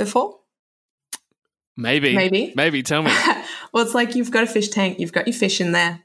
before? 0.00 0.38
Maybe. 1.76 2.14
Maybe. 2.14 2.52
Maybe. 2.56 2.82
Tell 2.82 3.02
me. 3.02 3.12
well, 3.72 3.84
it's 3.84 3.94
like 3.94 4.16
you've 4.16 4.32
got 4.32 4.44
a 4.44 4.46
fish 4.46 4.68
tank, 4.68 4.98
you've 4.98 5.12
got 5.12 5.26
your 5.26 5.36
fish 5.36 5.60
in 5.60 5.72
there, 5.72 6.00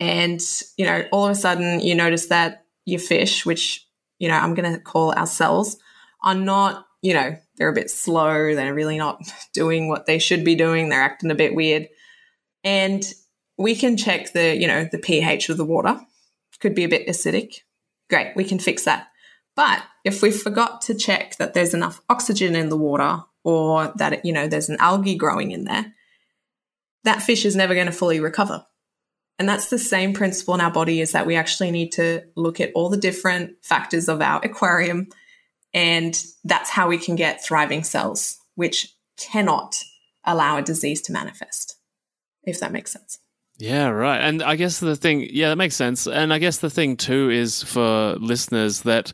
and, 0.00 0.40
you 0.76 0.84
know, 0.84 1.04
all 1.12 1.24
of 1.24 1.30
a 1.30 1.34
sudden 1.34 1.80
you 1.80 1.94
notice 1.94 2.26
that 2.26 2.64
your 2.84 3.00
fish, 3.00 3.44
which, 3.44 3.86
you 4.18 4.28
know, 4.28 4.34
I'm 4.34 4.54
going 4.54 4.72
to 4.72 4.80
call 4.80 5.12
our 5.16 5.26
cells, 5.26 5.76
are 6.22 6.34
not, 6.34 6.86
you 7.02 7.14
know, 7.14 7.36
they're 7.56 7.68
a 7.68 7.74
bit 7.74 7.90
slow. 7.90 8.54
They're 8.54 8.74
really 8.74 8.98
not 8.98 9.22
doing 9.52 9.88
what 9.88 10.06
they 10.06 10.18
should 10.18 10.44
be 10.44 10.54
doing. 10.54 10.88
They're 10.88 11.02
acting 11.02 11.30
a 11.30 11.36
bit 11.36 11.54
weird. 11.54 11.88
And 12.64 13.02
we 13.56 13.74
can 13.74 13.96
check 13.96 14.32
the, 14.32 14.56
you 14.56 14.66
know, 14.66 14.88
the 14.90 14.98
pH 14.98 15.48
of 15.48 15.56
the 15.56 15.64
water. 15.64 16.00
Could 16.60 16.74
be 16.74 16.84
a 16.84 16.88
bit 16.88 17.06
acidic. 17.06 17.60
Great. 18.10 18.34
We 18.34 18.42
can 18.42 18.58
fix 18.58 18.84
that. 18.84 19.08
But 19.54 19.82
if 20.04 20.22
we 20.22 20.30
forgot 20.30 20.82
to 20.82 20.94
check 20.94 21.36
that 21.36 21.54
there's 21.54 21.74
enough 21.74 22.00
oxygen 22.08 22.56
in 22.56 22.68
the 22.68 22.76
water 22.76 23.22
or 23.44 23.92
that, 23.96 24.24
you 24.24 24.32
know, 24.32 24.48
there's 24.48 24.68
an 24.68 24.76
algae 24.80 25.16
growing 25.16 25.52
in 25.52 25.64
there, 25.64 25.94
that 27.04 27.22
fish 27.22 27.44
is 27.44 27.56
never 27.56 27.74
going 27.74 27.86
to 27.86 27.92
fully 27.92 28.20
recover. 28.20 28.64
And 29.38 29.48
that's 29.48 29.70
the 29.70 29.78
same 29.78 30.14
principle 30.14 30.54
in 30.54 30.60
our 30.60 30.70
body 30.70 31.00
is 31.00 31.12
that 31.12 31.26
we 31.26 31.36
actually 31.36 31.70
need 31.70 31.92
to 31.92 32.22
look 32.34 32.60
at 32.60 32.72
all 32.74 32.88
the 32.88 32.96
different 32.96 33.52
factors 33.62 34.08
of 34.08 34.20
our 34.20 34.40
aquarium. 34.44 35.08
And 35.72 36.20
that's 36.44 36.70
how 36.70 36.88
we 36.88 36.98
can 36.98 37.14
get 37.14 37.44
thriving 37.44 37.84
cells, 37.84 38.38
which 38.56 38.94
cannot 39.16 39.82
allow 40.24 40.58
a 40.58 40.62
disease 40.62 41.02
to 41.02 41.12
manifest, 41.12 41.76
if 42.42 42.58
that 42.60 42.72
makes 42.72 42.90
sense. 42.92 43.18
Yeah, 43.58 43.88
right. 43.88 44.18
And 44.18 44.42
I 44.42 44.56
guess 44.56 44.80
the 44.80 44.96
thing, 44.96 45.28
yeah, 45.30 45.50
that 45.50 45.56
makes 45.56 45.76
sense. 45.76 46.06
And 46.06 46.32
I 46.32 46.38
guess 46.38 46.58
the 46.58 46.70
thing 46.70 46.96
too 46.96 47.30
is 47.30 47.62
for 47.62 48.14
listeners 48.14 48.82
that 48.82 49.12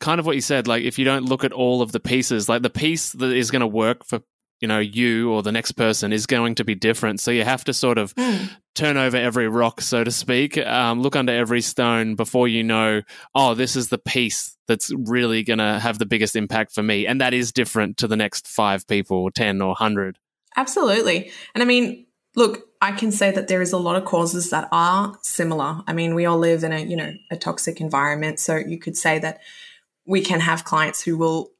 kind 0.00 0.18
of 0.18 0.26
what 0.26 0.34
you 0.34 0.42
said. 0.42 0.66
Like, 0.66 0.82
if 0.82 0.98
you 0.98 1.04
don't 1.04 1.24
look 1.24 1.44
at 1.44 1.52
all 1.52 1.82
of 1.82 1.92
the 1.92 2.00
pieces, 2.00 2.48
like 2.48 2.62
the 2.62 2.70
piece 2.70 3.12
that 3.12 3.32
is 3.32 3.50
going 3.50 3.60
to 3.60 3.66
work 3.66 4.04
for 4.04 4.20
you 4.62 4.68
know 4.68 4.78
you 4.78 5.32
or 5.32 5.42
the 5.42 5.52
next 5.52 5.72
person 5.72 6.12
is 6.12 6.24
going 6.26 6.54
to 6.54 6.64
be 6.64 6.74
different. 6.74 7.20
So 7.20 7.30
you 7.32 7.44
have 7.44 7.64
to 7.64 7.74
sort 7.74 7.98
of 7.98 8.14
mm. 8.14 8.48
turn 8.74 8.96
over 8.96 9.16
every 9.16 9.48
rock 9.48 9.80
so 9.80 10.04
to 10.04 10.10
speak 10.10 10.56
um, 10.56 11.02
look 11.02 11.16
under 11.16 11.34
every 11.34 11.60
stone 11.60 12.14
before 12.14 12.48
you 12.48 12.62
know 12.62 13.02
oh 13.34 13.54
this 13.54 13.76
is 13.76 13.88
the 13.88 13.98
piece 13.98 14.56
that's 14.68 14.90
really 14.94 15.42
going 15.42 15.58
to 15.58 15.78
have 15.80 15.98
the 15.98 16.06
biggest 16.06 16.36
impact 16.36 16.72
for 16.72 16.82
me. 16.82 17.06
And 17.06 17.20
that 17.20 17.34
is 17.34 17.52
different 17.52 17.98
to 17.98 18.06
the 18.06 18.16
next 18.16 18.46
five 18.46 18.86
people 18.86 19.18
or 19.18 19.30
10 19.30 19.60
or 19.60 19.68
100 19.68 20.16
absolutely. 20.56 21.32
And 21.54 21.62
i 21.62 21.66
mean 21.66 22.06
look 22.34 22.68
i 22.80 22.92
can 22.92 23.12
say 23.12 23.30
that 23.30 23.48
there 23.48 23.60
is 23.60 23.72
a 23.72 23.78
lot 23.78 23.96
of 23.96 24.04
causes 24.04 24.50
that 24.50 24.68
are 24.70 25.18
similar. 25.22 25.80
I 25.86 25.92
mean 25.92 26.14
we 26.14 26.24
all 26.24 26.38
live 26.38 26.62
in 26.62 26.72
a 26.72 26.78
you 26.78 26.96
know 26.96 27.12
a 27.30 27.36
toxic 27.36 27.80
environment. 27.80 28.38
So 28.38 28.56
you 28.56 28.78
could 28.78 28.96
say 28.96 29.18
that 29.18 29.40
we 30.06 30.20
can 30.20 30.40
have 30.40 30.64
clients 30.64 31.02
who 31.02 31.16
will 31.18 31.50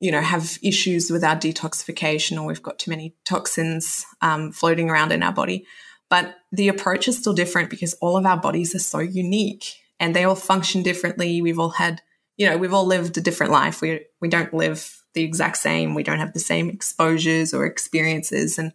you 0.00 0.12
know, 0.12 0.20
have 0.20 0.58
issues 0.62 1.10
with 1.10 1.24
our 1.24 1.36
detoxification 1.36 2.40
or 2.40 2.46
we've 2.46 2.62
got 2.62 2.78
too 2.78 2.90
many 2.90 3.14
toxins 3.24 4.06
um, 4.20 4.52
floating 4.52 4.88
around 4.88 5.10
in 5.12 5.22
our 5.22 5.32
body. 5.32 5.66
But 6.08 6.36
the 6.52 6.68
approach 6.68 7.08
is 7.08 7.18
still 7.18 7.34
different 7.34 7.68
because 7.68 7.94
all 7.94 8.16
of 8.16 8.24
our 8.24 8.36
bodies 8.36 8.74
are 8.74 8.78
so 8.78 9.00
unique 9.00 9.74
and 10.00 10.14
they 10.14 10.24
all 10.24 10.36
function 10.36 10.82
differently. 10.82 11.42
We've 11.42 11.58
all 11.58 11.70
had, 11.70 12.00
you 12.36 12.48
know, 12.48 12.56
we've 12.56 12.72
all 12.72 12.86
lived 12.86 13.18
a 13.18 13.20
different 13.20 13.52
life. 13.52 13.80
We, 13.80 14.06
we 14.20 14.28
don't 14.28 14.54
live 14.54 15.02
the 15.14 15.24
exact 15.24 15.56
same. 15.56 15.94
We 15.94 16.04
don't 16.04 16.20
have 16.20 16.32
the 16.32 16.38
same 16.38 16.70
exposures 16.70 17.52
or 17.52 17.66
experiences. 17.66 18.58
And 18.58 18.72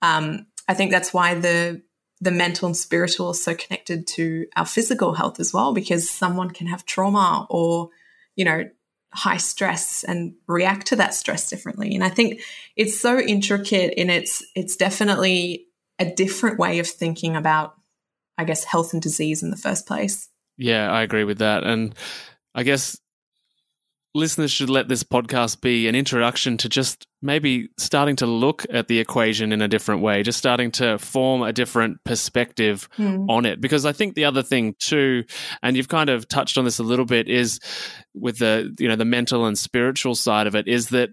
um, 0.00 0.46
I 0.68 0.74
think 0.74 0.92
that's 0.92 1.12
why 1.12 1.34
the, 1.34 1.82
the 2.20 2.30
mental 2.30 2.66
and 2.66 2.76
spiritual 2.76 3.30
is 3.30 3.42
so 3.42 3.54
connected 3.54 4.06
to 4.06 4.46
our 4.54 4.64
physical 4.64 5.14
health 5.14 5.40
as 5.40 5.52
well, 5.52 5.74
because 5.74 6.08
someone 6.08 6.50
can 6.50 6.68
have 6.68 6.86
trauma 6.86 7.46
or, 7.50 7.90
you 8.36 8.44
know, 8.44 8.64
high 9.16 9.38
stress 9.38 10.04
and 10.04 10.34
react 10.46 10.88
to 10.88 10.96
that 10.96 11.14
stress 11.14 11.48
differently. 11.48 11.94
And 11.94 12.04
I 12.04 12.10
think 12.10 12.42
it's 12.76 13.00
so 13.00 13.18
intricate 13.18 13.94
and 13.96 14.10
it's 14.10 14.44
it's 14.54 14.76
definitely 14.76 15.66
a 15.98 16.04
different 16.04 16.58
way 16.58 16.78
of 16.78 16.86
thinking 16.86 17.34
about 17.34 17.74
I 18.36 18.44
guess 18.44 18.62
health 18.62 18.92
and 18.92 19.00
disease 19.00 19.42
in 19.42 19.50
the 19.50 19.56
first 19.56 19.86
place. 19.86 20.28
Yeah, 20.58 20.90
I 20.90 21.02
agree 21.02 21.24
with 21.24 21.38
that. 21.38 21.64
And 21.64 21.94
I 22.54 22.62
guess 22.62 23.00
listeners 24.14 24.50
should 24.50 24.70
let 24.70 24.88
this 24.88 25.02
podcast 25.02 25.62
be 25.62 25.88
an 25.88 25.94
introduction 25.94 26.58
to 26.58 26.68
just 26.68 27.06
maybe 27.22 27.68
starting 27.78 28.16
to 28.16 28.26
look 28.26 28.66
at 28.70 28.88
the 28.88 28.98
equation 28.98 29.52
in 29.52 29.62
a 29.62 29.68
different 29.68 30.02
way, 30.02 30.22
just 30.22 30.38
starting 30.38 30.70
to 30.70 30.98
form 30.98 31.42
a 31.42 31.52
different 31.52 32.02
perspective 32.04 32.88
mm. 32.98 33.26
on 33.28 33.46
it. 33.46 33.60
Because 33.60 33.86
I 33.86 33.92
think 33.92 34.14
the 34.14 34.24
other 34.24 34.42
thing 34.42 34.74
too, 34.78 35.24
and 35.62 35.76
you've 35.76 35.88
kind 35.88 36.10
of 36.10 36.28
touched 36.28 36.58
on 36.58 36.64
this 36.64 36.78
a 36.78 36.82
little 36.82 37.06
bit, 37.06 37.28
is 37.28 37.60
with 38.14 38.38
the 38.38 38.74
you 38.78 38.88
know 38.88 38.96
the 38.96 39.04
mental 39.04 39.46
and 39.46 39.58
spiritual 39.58 40.14
side 40.14 40.46
of 40.46 40.54
it, 40.54 40.68
is 40.68 40.90
that 40.90 41.10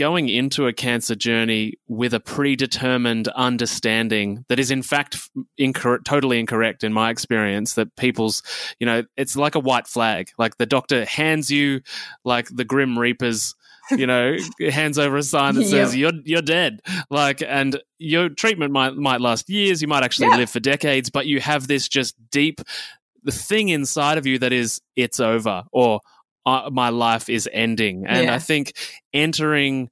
going 0.00 0.30
into 0.30 0.66
a 0.66 0.72
cancer 0.72 1.14
journey 1.14 1.74
with 1.86 2.14
a 2.14 2.20
predetermined 2.20 3.28
understanding 3.28 4.44
that 4.48 4.58
is 4.58 4.70
in 4.70 4.82
fact 4.82 5.28
incorrect, 5.58 6.06
totally 6.06 6.40
incorrect 6.40 6.82
in 6.82 6.90
my 6.90 7.10
experience 7.10 7.74
that 7.74 7.94
people's 7.96 8.42
you 8.78 8.86
know 8.86 9.02
it's 9.18 9.36
like 9.36 9.56
a 9.56 9.60
white 9.60 9.86
flag 9.86 10.30
like 10.38 10.56
the 10.56 10.64
doctor 10.64 11.04
hands 11.04 11.50
you 11.50 11.82
like 12.24 12.48
the 12.50 12.64
grim 12.64 12.98
reapers 12.98 13.54
you 13.90 14.06
know 14.06 14.36
hands 14.70 14.98
over 14.98 15.16
a 15.16 15.22
sign 15.22 15.54
that 15.54 15.66
says 15.66 15.96
you're 15.96 16.12
you're 16.24 16.42
dead 16.42 16.80
like 17.10 17.42
and 17.42 17.80
your 17.98 18.28
treatment 18.28 18.72
might 18.72 18.94
might 18.96 19.20
last 19.20 19.48
years 19.48 19.82
you 19.82 19.88
might 19.88 20.02
actually 20.02 20.28
yeah. 20.28 20.36
live 20.36 20.50
for 20.50 20.60
decades 20.60 21.10
but 21.10 21.26
you 21.26 21.40
have 21.40 21.66
this 21.66 21.88
just 21.88 22.14
deep 22.30 22.60
the 23.22 23.32
thing 23.32 23.68
inside 23.68 24.18
of 24.18 24.26
you 24.26 24.38
that 24.38 24.52
is 24.52 24.80
it's 24.96 25.20
over 25.20 25.64
or 25.72 26.00
uh, 26.46 26.70
my 26.72 26.88
life 26.88 27.28
is 27.28 27.48
ending. 27.52 28.06
And 28.06 28.24
yeah. 28.26 28.34
I 28.34 28.38
think 28.38 28.74
entering 29.12 29.90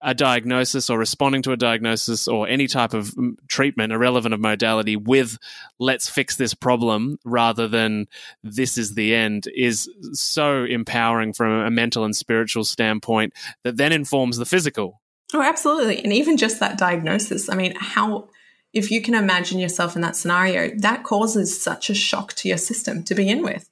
a 0.00 0.14
diagnosis 0.14 0.88
or 0.88 0.98
responding 0.98 1.42
to 1.42 1.52
a 1.52 1.56
diagnosis 1.56 2.28
or 2.28 2.46
any 2.46 2.66
type 2.66 2.94
of 2.94 3.08
mm, 3.14 3.34
treatment, 3.48 3.92
irrelevant 3.92 4.32
of 4.32 4.40
modality, 4.40 4.96
with 4.96 5.38
let's 5.78 6.08
fix 6.08 6.36
this 6.36 6.54
problem 6.54 7.18
rather 7.24 7.66
than 7.66 8.06
this 8.42 8.78
is 8.78 8.94
the 8.94 9.14
end 9.14 9.48
is 9.54 9.90
so 10.12 10.64
empowering 10.64 11.32
from 11.32 11.50
a 11.50 11.70
mental 11.70 12.04
and 12.04 12.14
spiritual 12.14 12.64
standpoint 12.64 13.32
that 13.64 13.76
then 13.76 13.92
informs 13.92 14.36
the 14.36 14.46
physical. 14.46 15.00
Oh, 15.34 15.42
absolutely. 15.42 16.02
And 16.02 16.12
even 16.12 16.36
just 16.36 16.60
that 16.60 16.78
diagnosis. 16.78 17.50
I 17.50 17.54
mean, 17.54 17.74
how, 17.76 18.28
if 18.72 18.90
you 18.90 19.02
can 19.02 19.14
imagine 19.14 19.58
yourself 19.58 19.96
in 19.96 20.02
that 20.02 20.16
scenario, 20.16 20.70
that 20.78 21.02
causes 21.02 21.60
such 21.60 21.90
a 21.90 21.94
shock 21.94 22.34
to 22.34 22.48
your 22.48 22.58
system 22.58 23.02
to 23.04 23.14
begin 23.14 23.42
with. 23.42 23.68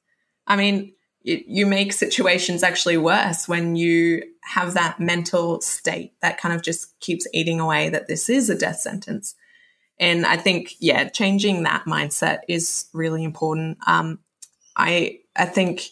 I 0.46 0.56
mean, 0.56 0.92
it, 1.26 1.44
you 1.48 1.66
make 1.66 1.92
situations 1.92 2.62
actually 2.62 2.96
worse 2.96 3.48
when 3.48 3.74
you 3.74 4.22
have 4.44 4.74
that 4.74 5.00
mental 5.00 5.60
state 5.60 6.12
that 6.22 6.38
kind 6.38 6.54
of 6.54 6.62
just 6.62 6.98
keeps 7.00 7.26
eating 7.34 7.58
away 7.58 7.88
that 7.88 8.06
this 8.06 8.30
is 8.30 8.48
a 8.48 8.56
death 8.56 8.78
sentence. 8.78 9.34
And 9.98 10.24
I 10.24 10.36
think, 10.36 10.74
yeah, 10.78 11.08
changing 11.08 11.64
that 11.64 11.84
mindset 11.84 12.40
is 12.48 12.86
really 12.92 13.24
important. 13.24 13.78
Um, 13.86 14.20
I 14.76 15.20
I 15.34 15.46
think 15.46 15.88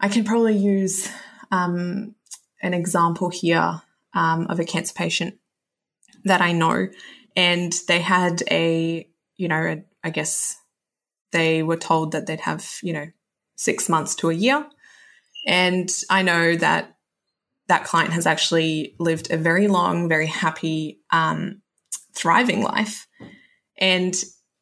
I 0.00 0.08
can 0.08 0.24
probably 0.24 0.56
use 0.56 1.08
um, 1.50 2.14
an 2.62 2.72
example 2.72 3.28
here 3.28 3.82
um, 4.14 4.46
of 4.48 4.58
a 4.58 4.64
cancer 4.64 4.94
patient 4.94 5.34
that 6.24 6.40
I 6.40 6.52
know, 6.52 6.88
and 7.36 7.72
they 7.88 8.00
had 8.00 8.42
a 8.50 9.06
you 9.36 9.48
know 9.48 9.56
a, 9.56 9.84
I 10.02 10.10
guess 10.10 10.56
they 11.32 11.62
were 11.62 11.76
told 11.76 12.12
that 12.12 12.26
they'd 12.26 12.40
have 12.40 12.78
you 12.82 12.92
know 12.92 13.06
six 13.60 13.88
months 13.88 14.14
to 14.16 14.30
a 14.30 14.34
year. 14.34 14.66
And 15.46 15.90
I 16.08 16.22
know 16.22 16.56
that 16.56 16.96
that 17.68 17.84
client 17.84 18.12
has 18.12 18.26
actually 18.26 18.96
lived 18.98 19.30
a 19.30 19.36
very 19.36 19.68
long, 19.68 20.08
very 20.08 20.26
happy, 20.26 21.00
um, 21.10 21.60
thriving 22.14 22.62
life. 22.62 23.06
And 23.78 24.14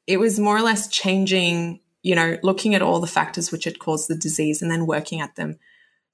it 0.06 0.18
was 0.18 0.40
more 0.40 0.56
or 0.56 0.62
less 0.62 0.88
changing, 0.88 1.80
you 2.02 2.14
know, 2.14 2.38
looking 2.42 2.74
at 2.74 2.82
all 2.82 3.00
the 3.00 3.06
factors 3.06 3.52
which 3.52 3.64
had 3.64 3.78
caused 3.78 4.08
the 4.08 4.16
disease 4.16 4.62
and 4.62 4.70
then 4.70 4.87
working 4.87 5.20
at 5.20 5.37
them. 5.37 5.58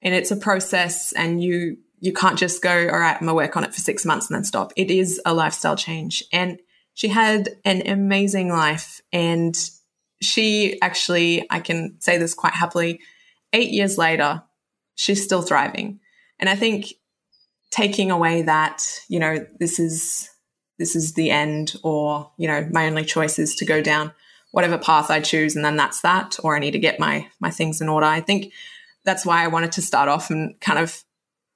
And 0.03 0.15
it's 0.15 0.31
a 0.31 0.37
process 0.37 1.13
and 1.13 1.43
you 1.43 1.79
you 2.01 2.13
can't 2.13 2.39
just 2.39 2.61
go, 2.61 2.71
all 2.71 2.99
right, 2.99 3.15
I'm 3.15 3.21
gonna 3.21 3.35
work 3.35 3.57
on 3.57 3.65
it 3.65 3.73
for 3.73 3.81
six 3.81 4.05
months 4.05 4.29
and 4.29 4.37
then 4.37 4.45
stop. 4.45 4.73
It 4.77 4.91
is 4.91 5.21
a 5.25 5.33
lifestyle 5.33 5.77
change. 5.77 6.23
And 6.33 6.59
she 6.93 7.09
had 7.09 7.49
an 7.65 7.87
amazing 7.87 8.51
life 8.51 9.01
and 9.11 9.57
she 10.25 10.81
actually, 10.81 11.47
I 11.51 11.61
can 11.61 11.97
say 12.01 12.19
this 12.19 12.35
quite 12.35 12.55
happily, 12.55 13.01
eight 13.53 13.71
years 13.71 13.99
later, 13.99 14.43
she's 14.95 15.23
still 15.23 15.43
thriving. 15.43 16.01
And 16.39 16.49
I 16.49 16.57
think 16.57 16.95
taking 17.71 18.11
away 18.11 18.43
that, 18.43 18.85
you 19.09 19.19
know, 19.19 19.47
this 19.59 19.79
is 19.79 20.31
this 20.79 20.97
is 20.97 21.15
the 21.15 21.31
end 21.31 21.75
or, 21.85 22.31
you 22.37 22.49
know, 22.49 22.69
my 22.73 22.87
only 22.87 23.05
choice 23.05 23.39
is 23.39 23.55
to 23.57 23.65
go 23.65 23.81
down 23.81 24.13
whatever 24.51 24.79
path 24.79 25.11
I 25.11 25.21
choose 25.21 25.57
and 25.57 25.65
then 25.65 25.77
that's 25.77 26.01
that, 26.03 26.37
or 26.43 26.55
I 26.55 26.61
need 26.61 26.73
to 26.73 26.79
get 26.79 27.01
my 27.01 27.29
my 27.41 27.51
things 27.51 27.81
in 27.81 27.89
order. 27.89 28.07
I 28.07 28.21
think 28.21 28.53
that's 29.05 29.27
why 29.27 29.43
I 29.43 29.49
wanted 29.49 29.73
to 29.73 29.83
start 29.83 30.09
off 30.09 30.31
and 30.31 30.59
kind 30.61 30.79
of 30.79 31.05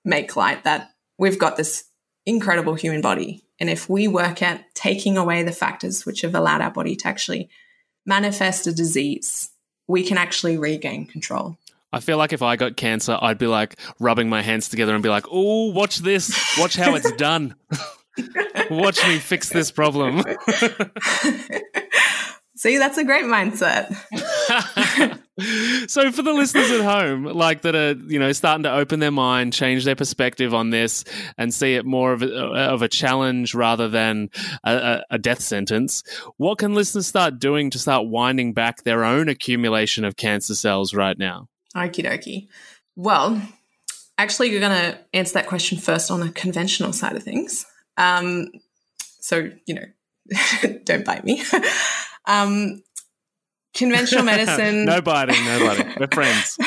make 0.04 0.36
light 0.36 0.64
that 0.64 0.90
we've 1.18 1.38
got 1.38 1.56
this 1.56 1.84
incredible 2.26 2.74
human 2.74 3.00
body. 3.00 3.44
And 3.60 3.70
if 3.70 3.88
we 3.88 4.06
work 4.06 4.42
at 4.42 4.64
taking 4.74 5.16
away 5.16 5.42
the 5.42 5.52
factors 5.52 6.04
which 6.06 6.20
have 6.20 6.34
allowed 6.34 6.60
our 6.60 6.70
body 6.70 6.94
to 6.96 7.08
actually 7.08 7.48
manifest 8.08 8.66
a 8.66 8.72
disease, 8.72 9.50
we 9.86 10.02
can 10.02 10.18
actually 10.18 10.58
regain 10.58 11.06
control. 11.06 11.58
I 11.92 12.00
feel 12.00 12.18
like 12.18 12.32
if 12.32 12.42
I 12.42 12.56
got 12.56 12.76
cancer, 12.76 13.16
I'd 13.20 13.38
be 13.38 13.46
like 13.46 13.78
rubbing 14.00 14.28
my 14.28 14.42
hands 14.42 14.68
together 14.68 14.94
and 14.94 15.02
be 15.02 15.08
like, 15.08 15.24
"Oh, 15.30 15.70
watch 15.72 15.98
this! 15.98 16.36
Watch 16.58 16.76
how 16.76 16.94
it's 16.96 17.12
done! 17.12 17.54
watch 18.70 19.06
me 19.06 19.18
fix 19.18 19.48
this 19.48 19.70
problem." 19.70 20.18
See, 22.58 22.76
that's 22.76 22.98
a 22.98 23.04
great 23.04 23.24
mindset. 23.24 23.86
so 25.88 26.10
for 26.10 26.22
the 26.22 26.32
listeners 26.32 26.72
at 26.72 26.80
home, 26.80 27.22
like 27.22 27.62
that 27.62 27.76
are, 27.76 27.92
you 27.92 28.18
know, 28.18 28.32
starting 28.32 28.64
to 28.64 28.72
open 28.72 28.98
their 28.98 29.12
mind, 29.12 29.52
change 29.52 29.84
their 29.84 29.94
perspective 29.94 30.52
on 30.52 30.70
this 30.70 31.04
and 31.36 31.54
see 31.54 31.76
it 31.76 31.86
more 31.86 32.12
of 32.12 32.20
a, 32.22 32.34
of 32.34 32.82
a 32.82 32.88
challenge 32.88 33.54
rather 33.54 33.88
than 33.88 34.28
a, 34.64 35.02
a 35.08 35.18
death 35.18 35.38
sentence, 35.40 36.02
what 36.36 36.58
can 36.58 36.74
listeners 36.74 37.06
start 37.06 37.38
doing 37.38 37.70
to 37.70 37.78
start 37.78 38.08
winding 38.08 38.54
back 38.54 38.82
their 38.82 39.04
own 39.04 39.28
accumulation 39.28 40.04
of 40.04 40.16
cancer 40.16 40.56
cells 40.56 40.92
right 40.92 41.16
now? 41.16 41.46
Okie 41.76 42.04
dokie. 42.04 42.48
Well, 42.96 43.40
actually, 44.18 44.50
you're 44.50 44.58
going 44.58 44.72
to 44.72 44.98
answer 45.12 45.34
that 45.34 45.46
question 45.46 45.78
first 45.78 46.10
on 46.10 46.18
the 46.18 46.30
conventional 46.30 46.92
side 46.92 47.14
of 47.14 47.22
things. 47.22 47.64
Um, 47.96 48.48
so, 49.20 49.48
you 49.66 49.74
know, 49.76 49.84
don't 50.82 51.04
bite 51.04 51.24
me. 51.24 51.44
Um, 52.28 52.84
conventional 53.74 54.24
medicine. 54.24 54.84
no 54.84 55.00
biting, 55.00 55.44
no 55.44 55.66
biting. 55.66 55.94
We're 55.98 56.06
friends. 56.06 56.58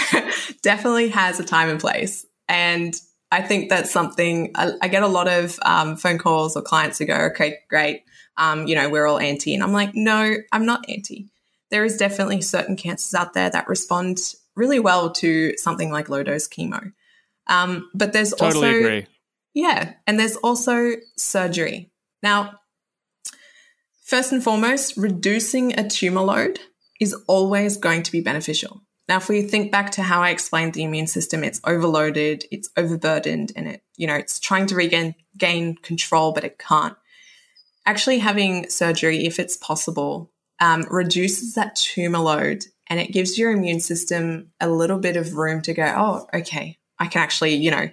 definitely 0.61 1.09
has 1.09 1.39
a 1.39 1.45
time 1.45 1.69
and 1.69 1.79
place. 1.79 2.25
And 2.49 2.93
I 3.31 3.41
think 3.41 3.69
that's 3.69 3.91
something 3.91 4.51
I, 4.55 4.73
I 4.81 4.87
get 4.89 5.03
a 5.03 5.07
lot 5.07 5.27
of 5.27 5.57
um, 5.63 5.95
phone 5.95 6.17
calls 6.17 6.57
or 6.57 6.61
clients 6.61 6.97
who 6.97 7.05
go, 7.05 7.15
okay, 7.31 7.59
great. 7.69 8.03
Um, 8.37 8.67
you 8.67 8.75
know, 8.75 8.89
we're 8.89 9.07
all 9.07 9.19
anti. 9.19 9.53
And 9.53 9.63
I'm 9.63 9.71
like, 9.71 9.91
no, 9.93 10.35
I'm 10.51 10.65
not 10.65 10.83
anti. 10.89 11.29
There 11.69 11.85
is 11.85 11.95
definitely 11.95 12.41
certain 12.41 12.75
cancers 12.75 13.13
out 13.13 13.33
there 13.33 13.49
that 13.49 13.69
respond 13.69 14.17
really 14.55 14.79
well 14.79 15.11
to 15.11 15.57
something 15.57 15.91
like 15.91 16.09
low 16.09 16.23
dose 16.23 16.47
chemo. 16.47 16.91
Um, 17.47 17.89
but 17.93 18.13
there's 18.13 18.31
totally 18.31 18.67
also 18.67 18.79
agree. 18.79 19.07
yeah, 19.53 19.93
and 20.05 20.19
there's 20.19 20.35
also 20.37 20.93
surgery. 21.17 21.91
Now, 22.21 22.59
first 24.11 24.33
and 24.33 24.43
foremost, 24.43 24.97
reducing 24.97 25.79
a 25.79 25.87
tumor 25.87 26.19
load 26.19 26.59
is 26.99 27.13
always 27.29 27.77
going 27.77 28.03
to 28.03 28.11
be 28.11 28.19
beneficial. 28.19 28.81
Now, 29.07 29.15
if 29.15 29.29
we 29.29 29.41
think 29.41 29.71
back 29.71 29.91
to 29.91 30.01
how 30.01 30.21
I 30.21 30.31
explained 30.31 30.73
the 30.73 30.83
immune 30.83 31.07
system, 31.07 31.45
it's 31.45 31.61
overloaded, 31.63 32.43
it's 32.51 32.69
overburdened, 32.75 33.53
and 33.55 33.69
it, 33.69 33.83
you 33.95 34.07
know, 34.07 34.15
it's 34.15 34.37
trying 34.37 34.67
to 34.67 34.75
regain 34.75 35.15
gain 35.37 35.77
control, 35.77 36.33
but 36.33 36.43
it 36.43 36.59
can't. 36.59 36.97
Actually, 37.85 38.19
having 38.19 38.69
surgery, 38.69 39.25
if 39.25 39.39
it's 39.39 39.55
possible, 39.55 40.29
um, 40.59 40.85
reduces 40.91 41.55
that 41.55 41.77
tumor 41.77 42.19
load 42.19 42.65
and 42.87 42.99
it 42.99 43.13
gives 43.13 43.39
your 43.39 43.53
immune 43.53 43.79
system 43.79 44.51
a 44.59 44.67
little 44.67 44.99
bit 44.99 45.15
of 45.15 45.35
room 45.35 45.61
to 45.61 45.73
go, 45.73 45.85
oh, 45.85 46.27
okay, 46.37 46.77
I 46.99 47.07
can 47.07 47.21
actually, 47.21 47.55
you 47.55 47.71
know, 47.71 47.89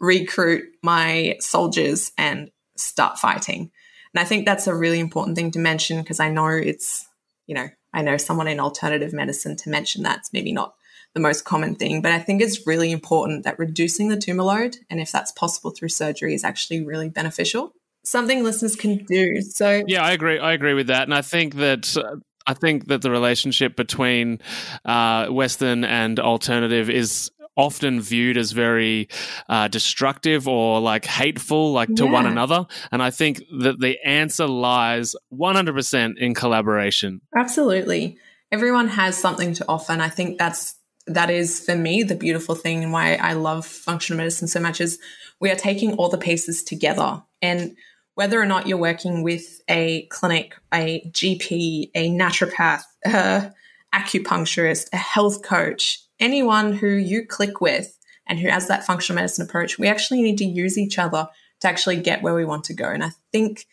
recruit 0.00 0.64
my 0.82 1.36
soldiers 1.38 2.10
and 2.18 2.50
start 2.76 3.20
fighting. 3.20 3.70
And 4.14 4.20
I 4.20 4.24
think 4.24 4.44
that's 4.44 4.66
a 4.66 4.74
really 4.74 5.00
important 5.00 5.36
thing 5.36 5.50
to 5.52 5.58
mention 5.58 6.00
because 6.00 6.20
I 6.20 6.30
know 6.30 6.48
it's, 6.48 7.06
you 7.46 7.54
know, 7.54 7.68
I 7.92 8.02
know 8.02 8.16
someone 8.16 8.48
in 8.48 8.60
alternative 8.60 9.12
medicine 9.12 9.56
to 9.56 9.70
mention 9.70 10.02
that's 10.02 10.32
maybe 10.32 10.52
not 10.52 10.74
the 11.14 11.20
most 11.20 11.44
common 11.44 11.74
thing, 11.74 12.00
but 12.00 12.12
I 12.12 12.18
think 12.18 12.40
it's 12.40 12.66
really 12.66 12.90
important 12.90 13.44
that 13.44 13.58
reducing 13.58 14.08
the 14.08 14.16
tumor 14.16 14.44
load, 14.44 14.78
and 14.88 15.00
if 15.00 15.12
that's 15.12 15.32
possible 15.32 15.70
through 15.70 15.90
surgery, 15.90 16.34
is 16.34 16.44
actually 16.44 16.82
really 16.82 17.10
beneficial. 17.10 17.74
Something 18.04 18.42
listeners 18.42 18.76
can 18.76 19.04
do. 19.04 19.42
So, 19.42 19.82
Yeah, 19.86 20.02
I 20.02 20.12
agree. 20.12 20.38
I 20.38 20.52
agree 20.52 20.74
with 20.74 20.86
that, 20.86 21.04
and 21.04 21.14
I 21.14 21.22
think 21.22 21.56
that. 21.56 21.96
Uh, 21.96 22.16
I 22.44 22.54
think 22.54 22.88
that 22.88 23.02
the 23.02 23.10
relationship 23.12 23.76
between 23.76 24.40
uh, 24.84 25.28
Western 25.28 25.84
and 25.84 26.18
alternative 26.18 26.90
is 26.90 27.30
often 27.56 28.00
viewed 28.00 28.36
as 28.36 28.52
very 28.52 29.08
uh, 29.48 29.68
destructive 29.68 30.48
or 30.48 30.80
like 30.80 31.04
hateful, 31.04 31.72
like 31.72 31.94
to 31.94 32.06
one 32.06 32.26
another. 32.26 32.66
And 32.90 33.02
I 33.02 33.10
think 33.10 33.42
that 33.60 33.78
the 33.78 33.98
answer 34.04 34.46
lies 34.46 35.14
100% 35.32 36.18
in 36.18 36.34
collaboration. 36.34 37.20
Absolutely. 37.36 38.18
Everyone 38.50 38.88
has 38.88 39.16
something 39.16 39.54
to 39.54 39.64
offer. 39.68 39.92
And 39.92 40.02
I 40.02 40.08
think 40.08 40.38
that's 40.38 40.76
that 41.08 41.30
is 41.30 41.58
for 41.58 41.74
me 41.74 42.04
the 42.04 42.14
beautiful 42.14 42.54
thing 42.54 42.84
and 42.84 42.92
why 42.92 43.16
I 43.16 43.32
love 43.32 43.66
functional 43.66 44.18
medicine 44.18 44.46
so 44.46 44.60
much 44.60 44.80
is 44.80 45.00
we 45.40 45.50
are 45.50 45.56
taking 45.56 45.94
all 45.94 46.08
the 46.08 46.18
pieces 46.18 46.62
together. 46.62 47.22
And 47.40 47.76
whether 48.14 48.40
or 48.40 48.46
not 48.46 48.68
you're 48.68 48.78
working 48.78 49.22
with 49.22 49.60
a 49.68 50.06
clinic, 50.06 50.54
a 50.72 51.02
GP, 51.10 51.90
a 51.94 52.10
naturopath, 52.10 52.82
a 53.04 53.52
acupuncturist, 53.94 54.88
a 54.92 54.96
health 54.96 55.42
coach, 55.42 56.01
anyone 56.22 56.72
who 56.72 56.88
you 56.88 57.26
click 57.26 57.60
with 57.60 57.98
and 58.26 58.38
who 58.38 58.48
has 58.48 58.68
that 58.68 58.86
functional 58.86 59.16
medicine 59.16 59.44
approach, 59.44 59.78
we 59.78 59.88
actually 59.88 60.22
need 60.22 60.38
to 60.38 60.44
use 60.44 60.78
each 60.78 60.98
other 60.98 61.28
to 61.60 61.68
actually 61.68 61.96
get 61.96 62.22
where 62.22 62.34
we 62.34 62.44
want 62.44 62.64
to 62.64 62.74
go. 62.74 62.88
And 62.88 63.04
I 63.04 63.10
think 63.32 63.66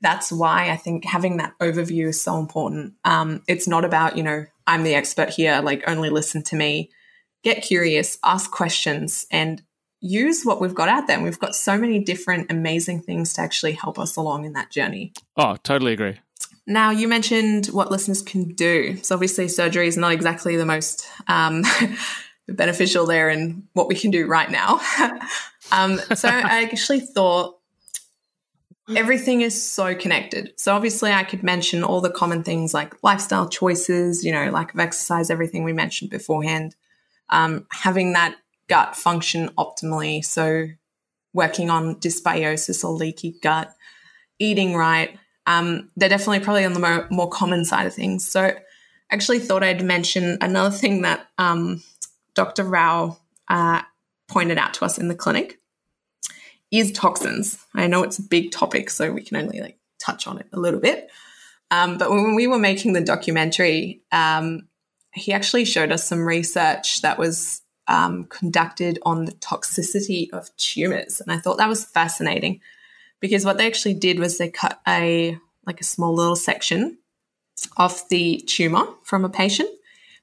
that's 0.00 0.32
why 0.32 0.70
I 0.70 0.76
think 0.76 1.04
having 1.04 1.36
that 1.36 1.54
overview 1.60 2.08
is 2.08 2.20
so 2.20 2.38
important. 2.38 2.94
Um, 3.04 3.42
it's 3.46 3.68
not 3.68 3.84
about, 3.84 4.16
you 4.16 4.24
know, 4.24 4.44
I'm 4.66 4.82
the 4.82 4.96
expert 4.96 5.30
here, 5.30 5.60
like 5.62 5.84
only 5.86 6.10
listen 6.10 6.42
to 6.44 6.56
me. 6.56 6.90
Get 7.44 7.62
curious, 7.62 8.18
ask 8.24 8.50
questions, 8.50 9.26
and 9.30 9.62
use 10.00 10.44
what 10.44 10.60
we've 10.60 10.74
got 10.74 10.88
out 10.88 11.06
there. 11.06 11.16
And 11.16 11.24
we've 11.24 11.38
got 11.38 11.54
so 11.54 11.78
many 11.78 12.00
different 12.00 12.50
amazing 12.50 13.02
things 13.02 13.32
to 13.34 13.40
actually 13.40 13.72
help 13.72 13.98
us 13.98 14.16
along 14.16 14.44
in 14.44 14.52
that 14.54 14.70
journey. 14.70 15.12
Oh, 15.36 15.56
totally 15.62 15.92
agree. 15.92 16.18
Now, 16.66 16.90
you 16.90 17.08
mentioned 17.08 17.66
what 17.66 17.90
listeners 17.90 18.22
can 18.22 18.54
do. 18.54 18.96
So, 19.02 19.14
obviously, 19.14 19.48
surgery 19.48 19.88
is 19.88 19.96
not 19.96 20.12
exactly 20.12 20.56
the 20.56 20.66
most 20.66 21.06
um, 21.26 21.64
beneficial 22.48 23.04
there 23.06 23.30
in 23.30 23.66
what 23.72 23.88
we 23.88 23.96
can 23.96 24.10
do 24.10 24.26
right 24.26 24.50
now. 24.50 24.80
um, 25.72 25.98
so, 26.14 26.28
I 26.32 26.62
actually 26.62 27.00
thought 27.00 27.58
everything 28.94 29.40
is 29.40 29.60
so 29.60 29.94
connected. 29.94 30.52
So, 30.56 30.74
obviously, 30.74 31.10
I 31.10 31.24
could 31.24 31.42
mention 31.42 31.82
all 31.82 32.00
the 32.00 32.10
common 32.10 32.44
things 32.44 32.72
like 32.72 33.02
lifestyle 33.02 33.48
choices, 33.48 34.24
you 34.24 34.30
know, 34.30 34.48
lack 34.50 34.72
of 34.72 34.78
exercise, 34.78 35.30
everything 35.30 35.64
we 35.64 35.72
mentioned 35.72 36.10
beforehand, 36.10 36.76
um, 37.28 37.66
having 37.72 38.12
that 38.12 38.36
gut 38.68 38.94
function 38.94 39.48
optimally. 39.58 40.24
So, 40.24 40.68
working 41.32 41.70
on 41.70 41.96
dysbiosis 41.96 42.84
or 42.84 42.92
leaky 42.92 43.34
gut, 43.42 43.74
eating 44.38 44.76
right. 44.76 45.18
Um, 45.46 45.90
they're 45.96 46.08
definitely 46.08 46.40
probably 46.40 46.64
on 46.64 46.72
the 46.72 46.80
more, 46.80 47.06
more 47.10 47.28
common 47.28 47.64
side 47.64 47.86
of 47.86 47.94
things. 47.94 48.26
So, 48.28 48.42
I 49.12 49.14
actually 49.14 49.40
thought 49.40 49.62
I'd 49.62 49.84
mention 49.84 50.38
another 50.40 50.74
thing 50.74 51.02
that 51.02 51.26
um, 51.36 51.82
Dr. 52.34 52.64
Rau 52.64 53.18
uh, 53.48 53.82
pointed 54.28 54.56
out 54.56 54.74
to 54.74 54.84
us 54.84 54.98
in 54.98 55.08
the 55.08 55.14
clinic 55.14 55.60
is 56.70 56.90
toxins. 56.90 57.64
I 57.74 57.86
know 57.86 58.02
it's 58.02 58.18
a 58.18 58.22
big 58.22 58.50
topic, 58.50 58.88
so 58.88 59.12
we 59.12 59.22
can 59.22 59.36
only 59.36 59.60
like 59.60 59.78
touch 59.98 60.26
on 60.26 60.38
it 60.38 60.46
a 60.52 60.58
little 60.58 60.80
bit. 60.80 61.10
Um, 61.70 61.98
but 61.98 62.10
when 62.10 62.34
we 62.34 62.46
were 62.46 62.58
making 62.58 62.94
the 62.94 63.00
documentary, 63.00 64.02
um, 64.10 64.68
he 65.14 65.32
actually 65.32 65.66
showed 65.66 65.92
us 65.92 66.04
some 66.04 66.26
research 66.26 67.02
that 67.02 67.18
was 67.18 67.60
um, 67.88 68.24
conducted 68.24 68.98
on 69.02 69.26
the 69.26 69.32
toxicity 69.32 70.30
of 70.32 70.54
tumors, 70.56 71.20
and 71.20 71.30
I 71.30 71.38
thought 71.38 71.58
that 71.58 71.68
was 71.68 71.84
fascinating 71.84 72.60
because 73.22 73.46
what 73.46 73.56
they 73.56 73.66
actually 73.66 73.94
did 73.94 74.18
was 74.18 74.36
they 74.36 74.50
cut 74.50 74.82
a 74.86 75.38
like 75.66 75.80
a 75.80 75.84
small 75.84 76.14
little 76.14 76.36
section 76.36 76.98
off 77.78 78.08
the 78.10 78.44
tumor 78.46 78.84
from 79.04 79.24
a 79.24 79.30
patient 79.30 79.70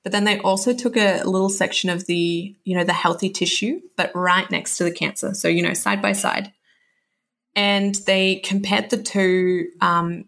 but 0.03 0.11
then 0.11 0.23
they 0.23 0.39
also 0.39 0.73
took 0.73 0.95
a 0.95 1.23
little 1.23 1.49
section 1.49 1.89
of 1.89 2.05
the 2.05 2.55
you 2.63 2.77
know 2.77 2.83
the 2.83 2.93
healthy 2.93 3.29
tissue 3.29 3.81
but 3.97 4.11
right 4.15 4.49
next 4.49 4.77
to 4.77 4.83
the 4.83 4.91
cancer. 4.91 5.33
So 5.33 5.47
you 5.47 5.61
know 5.61 5.73
side 5.73 6.01
by 6.01 6.13
side. 6.13 6.53
And 7.55 7.95
they 8.05 8.37
compared 8.37 8.89
the 8.89 9.01
two 9.01 9.67
um, 9.81 10.25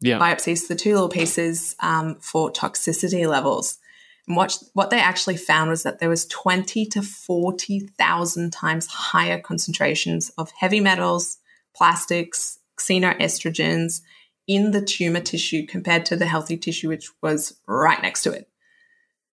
Yeah. 0.00 0.18
biopsies 0.18 0.66
the 0.66 0.74
two 0.74 0.94
little 0.94 1.08
pieces 1.08 1.76
um, 1.80 2.16
for 2.20 2.50
toxicity 2.50 3.28
levels. 3.28 3.78
And 4.26 4.36
what 4.36 4.58
what 4.72 4.90
they 4.90 4.98
actually 5.00 5.36
found 5.36 5.70
was 5.70 5.84
that 5.84 6.00
there 6.00 6.08
was 6.08 6.26
20 6.26 6.86
to 6.86 7.02
40,000 7.02 8.52
times 8.52 8.86
higher 8.86 9.40
concentrations 9.40 10.30
of 10.30 10.50
heavy 10.58 10.80
metals 10.80 11.38
plastics 11.74 12.58
xenoestrogens 12.78 14.00
in 14.46 14.72
the 14.72 14.82
tumor 14.82 15.20
tissue 15.20 15.66
compared 15.66 16.04
to 16.06 16.16
the 16.16 16.26
healthy 16.26 16.56
tissue 16.56 16.88
which 16.88 17.10
was 17.22 17.58
right 17.66 18.02
next 18.02 18.22
to 18.22 18.32
it 18.32 18.48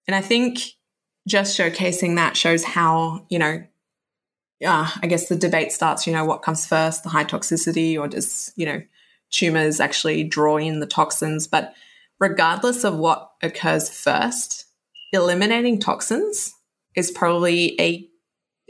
and 0.10 0.16
I 0.16 0.22
think 0.22 0.60
just 1.28 1.56
showcasing 1.56 2.16
that 2.16 2.36
shows 2.36 2.64
how, 2.64 3.28
you 3.30 3.38
know, 3.38 3.64
yeah, 4.60 4.90
I 5.04 5.06
guess 5.06 5.30
the 5.30 5.36
debate 5.36 5.72
starts, 5.72 6.08
you 6.08 6.14
know, 6.14 6.26
what 6.26 6.42
comes 6.42 6.66
first, 6.66 7.04
the 7.04 7.10
high 7.10 7.26
toxicity, 7.26 7.96
or 7.96 8.08
does, 8.08 8.52
you 8.56 8.66
know, 8.66 8.82
tumors 9.30 9.80
actually 9.80 10.24
draw 10.24 10.58
in 10.58 10.80
the 10.80 10.88
toxins? 10.88 11.46
But 11.46 11.76
regardless 12.20 12.84
of 12.84 12.98
what 12.98 13.32
occurs 13.44 13.88
first, 13.88 14.66
eliminating 15.14 15.80
toxins 15.80 16.56
is 16.96 17.12
probably 17.12 17.80
a, 17.80 18.10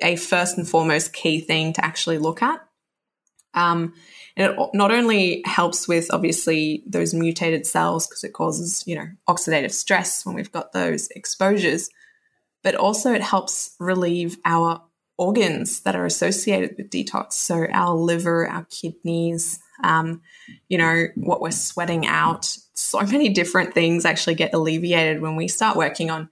a 0.04 0.18
first 0.18 0.58
and 0.58 0.68
foremost 0.68 1.14
key 1.14 1.40
thing 1.40 1.72
to 1.72 1.86
actually 1.86 2.18
look 2.18 2.44
at. 2.44 2.60
Um, 3.60 3.94
and 4.38 4.54
it 4.54 4.70
not 4.74 4.92
only 4.92 5.42
helps 5.46 5.88
with 5.88 6.08
obviously 6.12 6.84
those 6.88 7.14
mutated 7.14 7.66
cells 7.66 8.08
because 8.08 8.24
it 8.24 8.34
causes, 8.34 8.84
you 8.88 8.96
know, 8.96 9.08
oxidative 9.28 9.74
stress 9.74 10.26
when 10.26 10.36
we've 10.36 10.52
got 10.52 10.72
those 10.72 11.10
exposures, 11.10 11.90
but 12.64 12.76
also 12.76 13.12
it 13.14 13.22
helps 13.22 13.76
relieve 13.80 14.38
our 14.46 14.82
organs 15.18 15.82
that 15.82 15.96
are 15.96 16.06
associated 16.06 16.76
with 16.78 16.90
detox. 16.90 17.34
So 17.34 17.68
our 17.74 17.94
liver, 17.94 18.48
our 18.48 18.66
kidneys, 18.70 19.60
um, 19.84 20.22
you 20.70 20.78
know, 20.78 21.08
what 21.16 21.42
we're 21.42 21.52
sweating 21.52 22.08
out. 22.08 22.46
So 22.74 23.02
many 23.06 23.30
different 23.30 23.74
things 23.74 24.06
actually 24.06 24.36
get 24.36 24.54
alleviated 24.54 25.22
when 25.22 25.36
we 25.36 25.50
start 25.50 25.76
working 25.76 26.10
on 26.10 26.30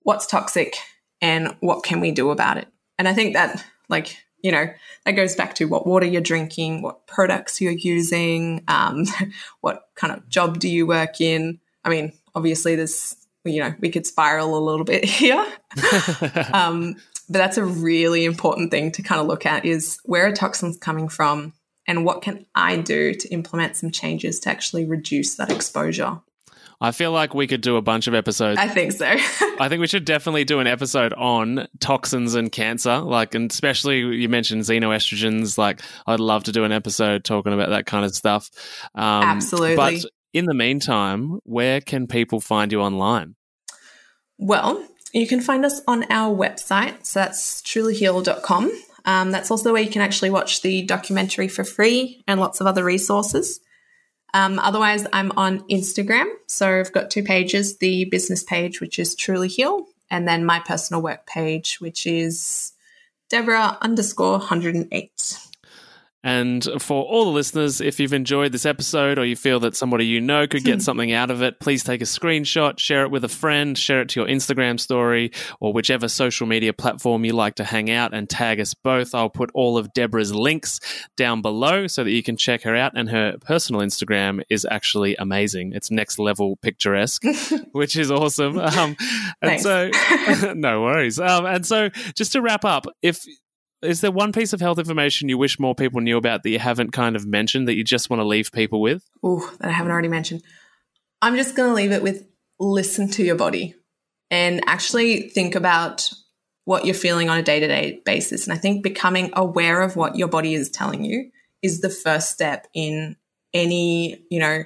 what's 0.00 0.26
toxic 0.26 0.76
and 1.20 1.54
what 1.60 1.84
can 1.84 2.00
we 2.00 2.10
do 2.10 2.30
about 2.30 2.56
it. 2.56 2.68
And 2.98 3.06
I 3.06 3.12
think 3.12 3.34
that, 3.34 3.64
like, 3.88 4.16
you 4.42 4.50
know, 4.50 4.66
that 5.04 5.12
goes 5.12 5.36
back 5.36 5.54
to 5.54 5.66
what 5.66 5.86
water 5.86 6.06
you're 6.06 6.20
drinking, 6.20 6.82
what 6.82 7.06
products 7.06 7.60
you're 7.60 7.72
using, 7.72 8.62
um, 8.68 9.04
what 9.60 9.88
kind 9.94 10.12
of 10.12 10.28
job 10.28 10.58
do 10.58 10.68
you 10.68 10.86
work 10.86 11.20
in. 11.20 11.60
I 11.84 11.88
mean, 11.88 12.12
obviously, 12.34 12.76
there's, 12.76 13.16
you 13.44 13.60
know, 13.60 13.74
we 13.80 13.90
could 13.90 14.06
spiral 14.06 14.56
a 14.56 14.60
little 14.60 14.84
bit 14.84 15.04
here. 15.06 15.46
um, 16.52 16.96
but 17.28 17.38
that's 17.38 17.56
a 17.56 17.64
really 17.64 18.24
important 18.24 18.70
thing 18.70 18.92
to 18.92 19.02
kind 19.02 19.20
of 19.20 19.26
look 19.26 19.46
at 19.46 19.64
is 19.64 19.98
where 20.04 20.26
are 20.26 20.32
toxins 20.32 20.76
coming 20.76 21.08
from 21.08 21.54
and 21.86 22.04
what 22.04 22.22
can 22.22 22.46
I 22.54 22.76
do 22.76 23.14
to 23.14 23.28
implement 23.28 23.76
some 23.76 23.90
changes 23.90 24.38
to 24.40 24.50
actually 24.50 24.84
reduce 24.84 25.36
that 25.36 25.50
exposure? 25.50 26.20
I 26.82 26.90
feel 26.90 27.12
like 27.12 27.32
we 27.32 27.46
could 27.46 27.60
do 27.60 27.76
a 27.76 27.80
bunch 27.80 28.08
of 28.08 28.14
episodes. 28.14 28.58
I 28.58 28.66
think 28.66 28.90
so. 28.90 29.06
I 29.06 29.68
think 29.68 29.80
we 29.80 29.86
should 29.86 30.04
definitely 30.04 30.42
do 30.42 30.58
an 30.58 30.66
episode 30.66 31.12
on 31.12 31.68
toxins 31.78 32.34
and 32.34 32.50
cancer. 32.50 32.98
Like, 32.98 33.36
and 33.36 33.48
especially 33.52 33.98
you 34.00 34.28
mentioned 34.28 34.62
xenoestrogens. 34.62 35.56
Like, 35.56 35.80
I'd 36.08 36.18
love 36.18 36.42
to 36.44 36.52
do 36.52 36.64
an 36.64 36.72
episode 36.72 37.22
talking 37.22 37.52
about 37.52 37.68
that 37.68 37.86
kind 37.86 38.04
of 38.04 38.12
stuff. 38.16 38.50
Um, 38.96 39.22
Absolutely. 39.22 39.76
But 39.76 39.94
in 40.32 40.46
the 40.46 40.54
meantime, 40.54 41.38
where 41.44 41.80
can 41.80 42.08
people 42.08 42.40
find 42.40 42.72
you 42.72 42.80
online? 42.80 43.36
Well, 44.38 44.84
you 45.14 45.28
can 45.28 45.40
find 45.40 45.64
us 45.64 45.80
on 45.86 46.04
our 46.10 46.34
website. 46.34 47.06
So 47.06 47.20
that's 47.20 47.62
trulyheal.com. 47.62 48.72
Um, 49.04 49.30
that's 49.30 49.52
also 49.52 49.72
where 49.72 49.82
you 49.82 49.90
can 49.90 50.02
actually 50.02 50.30
watch 50.30 50.62
the 50.62 50.82
documentary 50.82 51.46
for 51.46 51.62
free 51.62 52.24
and 52.26 52.40
lots 52.40 52.60
of 52.60 52.66
other 52.66 52.84
resources. 52.84 53.60
Um, 54.34 54.58
otherwise, 54.58 55.06
I'm 55.12 55.32
on 55.32 55.60
Instagram. 55.68 56.26
So 56.46 56.80
I've 56.80 56.92
got 56.92 57.10
two 57.10 57.22
pages 57.22 57.78
the 57.78 58.06
business 58.06 58.42
page, 58.42 58.80
which 58.80 58.98
is 58.98 59.14
Truly 59.14 59.48
Heal, 59.48 59.86
and 60.10 60.26
then 60.26 60.44
my 60.44 60.60
personal 60.60 61.02
work 61.02 61.26
page, 61.26 61.80
which 61.80 62.06
is 62.06 62.72
Deborah 63.28 63.78
underscore 63.80 64.38
108. 64.38 65.38
And 66.24 66.66
for 66.78 67.02
all 67.04 67.24
the 67.24 67.30
listeners, 67.30 67.80
if 67.80 67.98
you've 67.98 68.12
enjoyed 68.12 68.52
this 68.52 68.64
episode 68.64 69.18
or 69.18 69.24
you 69.24 69.34
feel 69.34 69.58
that 69.60 69.76
somebody 69.76 70.06
you 70.06 70.20
know 70.20 70.46
could 70.46 70.62
get 70.62 70.80
something 70.82 71.12
out 71.12 71.30
of 71.30 71.42
it, 71.42 71.58
please 71.58 71.82
take 71.82 72.00
a 72.00 72.04
screenshot, 72.04 72.78
share 72.78 73.02
it 73.02 73.10
with 73.10 73.24
a 73.24 73.28
friend, 73.28 73.76
share 73.76 74.02
it 74.02 74.08
to 74.10 74.20
your 74.20 74.28
Instagram 74.28 74.78
story 74.78 75.32
or 75.60 75.72
whichever 75.72 76.08
social 76.08 76.46
media 76.46 76.72
platform 76.72 77.24
you 77.24 77.32
like 77.32 77.56
to 77.56 77.64
hang 77.64 77.90
out 77.90 78.14
and 78.14 78.30
tag 78.30 78.60
us 78.60 78.72
both. 78.72 79.14
I'll 79.14 79.30
put 79.30 79.50
all 79.54 79.76
of 79.76 79.92
Deborah's 79.92 80.32
links 80.34 80.78
down 81.16 81.42
below 81.42 81.88
so 81.88 82.04
that 82.04 82.12
you 82.12 82.22
can 82.22 82.36
check 82.36 82.62
her 82.62 82.76
out. 82.76 82.92
And 82.94 83.10
her 83.10 83.36
personal 83.40 83.80
Instagram 83.80 84.42
is 84.48 84.66
actually 84.70 85.16
amazing. 85.16 85.72
It's 85.72 85.90
next 85.90 86.18
level 86.18 86.56
picturesque, 86.56 87.24
which 87.72 87.96
is 87.96 88.10
awesome. 88.10 88.58
Um, 88.58 88.96
and 89.40 89.60
so, 89.60 89.90
no 90.54 90.82
worries. 90.82 91.18
Um, 91.18 91.46
and 91.46 91.66
so, 91.66 91.88
just 92.14 92.32
to 92.32 92.42
wrap 92.42 92.64
up, 92.64 92.86
if 93.02 93.24
is 93.82 94.00
there 94.00 94.10
one 94.10 94.32
piece 94.32 94.52
of 94.52 94.60
health 94.60 94.78
information 94.78 95.28
you 95.28 95.38
wish 95.38 95.58
more 95.58 95.74
people 95.74 96.00
knew 96.00 96.16
about 96.16 96.42
that 96.42 96.50
you 96.50 96.58
haven't 96.58 96.92
kind 96.92 97.16
of 97.16 97.26
mentioned 97.26 97.68
that 97.68 97.74
you 97.74 97.84
just 97.84 98.10
want 98.10 98.20
to 98.20 98.24
leave 98.24 98.52
people 98.52 98.80
with? 98.80 99.08
Oh, 99.22 99.52
that 99.60 99.68
I 99.68 99.72
haven't 99.72 99.92
already 99.92 100.08
mentioned. 100.08 100.42
I'm 101.20 101.36
just 101.36 101.56
going 101.56 101.68
to 101.68 101.74
leave 101.74 101.92
it 101.92 102.02
with 102.02 102.26
listen 102.58 103.08
to 103.10 103.24
your 103.24 103.34
body 103.34 103.74
and 104.30 104.62
actually 104.66 105.28
think 105.28 105.54
about 105.54 106.10
what 106.64 106.84
you're 106.84 106.94
feeling 106.94 107.28
on 107.28 107.38
a 107.38 107.42
day 107.42 107.60
to 107.60 107.66
day 107.66 108.00
basis. 108.04 108.46
And 108.46 108.52
I 108.52 108.56
think 108.56 108.82
becoming 108.82 109.30
aware 109.34 109.82
of 109.82 109.96
what 109.96 110.16
your 110.16 110.28
body 110.28 110.54
is 110.54 110.70
telling 110.70 111.04
you 111.04 111.30
is 111.60 111.80
the 111.80 111.90
first 111.90 112.30
step 112.30 112.68
in 112.74 113.16
any, 113.52 114.24
you 114.30 114.38
know, 114.38 114.64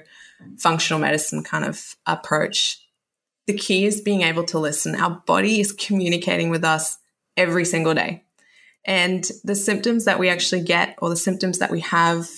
functional 0.59 0.99
medicine 0.99 1.43
kind 1.43 1.65
of 1.65 1.95
approach. 2.05 2.83
The 3.47 3.57
key 3.57 3.85
is 3.85 4.01
being 4.01 4.21
able 4.21 4.43
to 4.45 4.59
listen. 4.59 4.95
Our 4.95 5.21
body 5.25 5.59
is 5.59 5.71
communicating 5.71 6.49
with 6.49 6.63
us 6.63 6.97
every 7.35 7.65
single 7.65 7.93
day. 7.93 8.23
And 8.87 9.29
the 9.43 9.55
symptoms 9.55 10.05
that 10.05 10.17
we 10.17 10.29
actually 10.29 10.61
get 10.61 10.95
or 10.99 11.09
the 11.09 11.17
symptoms 11.17 11.59
that 11.59 11.69
we 11.69 11.81
have 11.81 12.29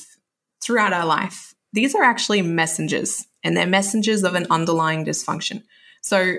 throughout 0.61 0.93
our 0.93 1.05
life, 1.05 1.53
these 1.71 1.93
are 1.93 2.03
actually 2.03 2.41
messengers 2.41 3.27
and 3.43 3.55
they're 3.55 3.67
messengers 3.67 4.23
of 4.23 4.33
an 4.33 4.47
underlying 4.49 5.05
dysfunction. 5.05 5.63
So, 6.01 6.37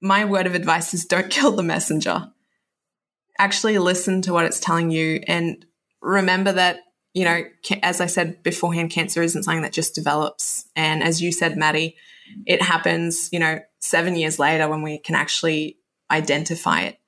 my 0.00 0.24
word 0.24 0.46
of 0.46 0.54
advice 0.54 0.94
is 0.94 1.04
don't 1.04 1.30
kill 1.30 1.52
the 1.52 1.62
messenger. 1.62 2.32
Actually, 3.38 3.78
listen 3.78 4.22
to 4.22 4.32
what 4.32 4.46
it's 4.46 4.60
telling 4.60 4.90
you 4.90 5.20
and 5.28 5.64
remember 6.00 6.52
that, 6.52 6.80
you 7.12 7.24
know, 7.24 7.42
as 7.82 8.00
I 8.00 8.06
said 8.06 8.42
beforehand, 8.42 8.90
cancer 8.90 9.22
isn't 9.22 9.42
something 9.42 9.62
that 9.62 9.72
just 9.72 9.94
develops. 9.94 10.66
And 10.74 11.02
as 11.02 11.20
you 11.20 11.32
said, 11.32 11.56
Maddie, 11.56 11.96
it 12.46 12.62
happens, 12.62 13.28
you 13.32 13.38
know, 13.38 13.60
seven 13.80 14.16
years 14.16 14.38
later 14.38 14.68
when 14.68 14.82
we 14.82 14.98
can 14.98 15.14
actually 15.14 15.78
identify 16.10 16.82
it. 16.82 16.98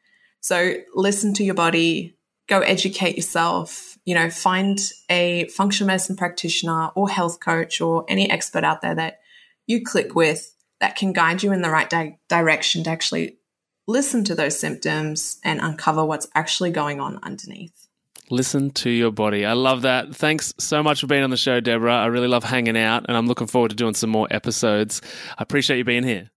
So 0.40 0.74
listen 0.94 1.34
to 1.34 1.44
your 1.44 1.54
body, 1.54 2.16
go 2.48 2.60
educate 2.60 3.16
yourself, 3.16 3.98
you 4.04 4.14
know, 4.14 4.30
find 4.30 4.80
a 5.08 5.46
functional 5.48 5.86
medicine 5.86 6.16
practitioner 6.16 6.88
or 6.94 7.08
health 7.08 7.40
coach 7.40 7.80
or 7.80 8.04
any 8.08 8.30
expert 8.30 8.64
out 8.64 8.80
there 8.80 8.94
that 8.94 9.20
you 9.66 9.84
click 9.84 10.14
with 10.14 10.54
that 10.80 10.96
can 10.96 11.12
guide 11.12 11.42
you 11.42 11.52
in 11.52 11.62
the 11.62 11.70
right 11.70 11.88
di- 11.88 12.18
direction 12.28 12.84
to 12.84 12.90
actually 12.90 13.38
listen 13.86 14.24
to 14.24 14.34
those 14.34 14.58
symptoms 14.58 15.38
and 15.44 15.60
uncover 15.60 16.04
what's 16.04 16.26
actually 16.34 16.70
going 16.70 17.00
on 17.00 17.18
underneath. 17.22 17.88
Listen 18.30 18.70
to 18.70 18.90
your 18.90 19.10
body. 19.10 19.44
I 19.44 19.54
love 19.54 19.82
that. 19.82 20.14
Thanks 20.14 20.54
so 20.58 20.82
much 20.82 21.00
for 21.00 21.08
being 21.08 21.24
on 21.24 21.30
the 21.30 21.36
show, 21.36 21.60
Deborah. 21.60 21.96
I 21.96 22.06
really 22.06 22.28
love 22.28 22.44
hanging 22.44 22.78
out 22.78 23.04
and 23.08 23.16
I'm 23.16 23.26
looking 23.26 23.48
forward 23.48 23.70
to 23.70 23.76
doing 23.76 23.94
some 23.94 24.10
more 24.10 24.28
episodes. 24.30 25.02
I 25.36 25.42
appreciate 25.42 25.78
you 25.78 25.84
being 25.84 26.04
here. 26.04 26.30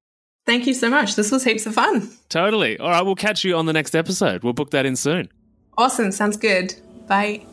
Thank 0.45 0.67
you 0.67 0.73
so 0.73 0.89
much. 0.89 1.15
This 1.15 1.31
was 1.31 1.43
heaps 1.43 1.65
of 1.65 1.73
fun. 1.73 2.09
Totally. 2.29 2.77
All 2.77 2.89
right, 2.89 3.01
we'll 3.01 3.15
catch 3.15 3.43
you 3.43 3.55
on 3.55 3.65
the 3.65 3.73
next 3.73 3.95
episode. 3.95 4.43
We'll 4.43 4.53
book 4.53 4.71
that 4.71 4.85
in 4.85 4.95
soon. 4.95 5.29
Awesome. 5.77 6.11
Sounds 6.11 6.37
good. 6.37 6.75
Bye. 7.07 7.45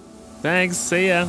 Thanks. 0.43 0.77
See 0.77 1.09
ya. 1.09 1.29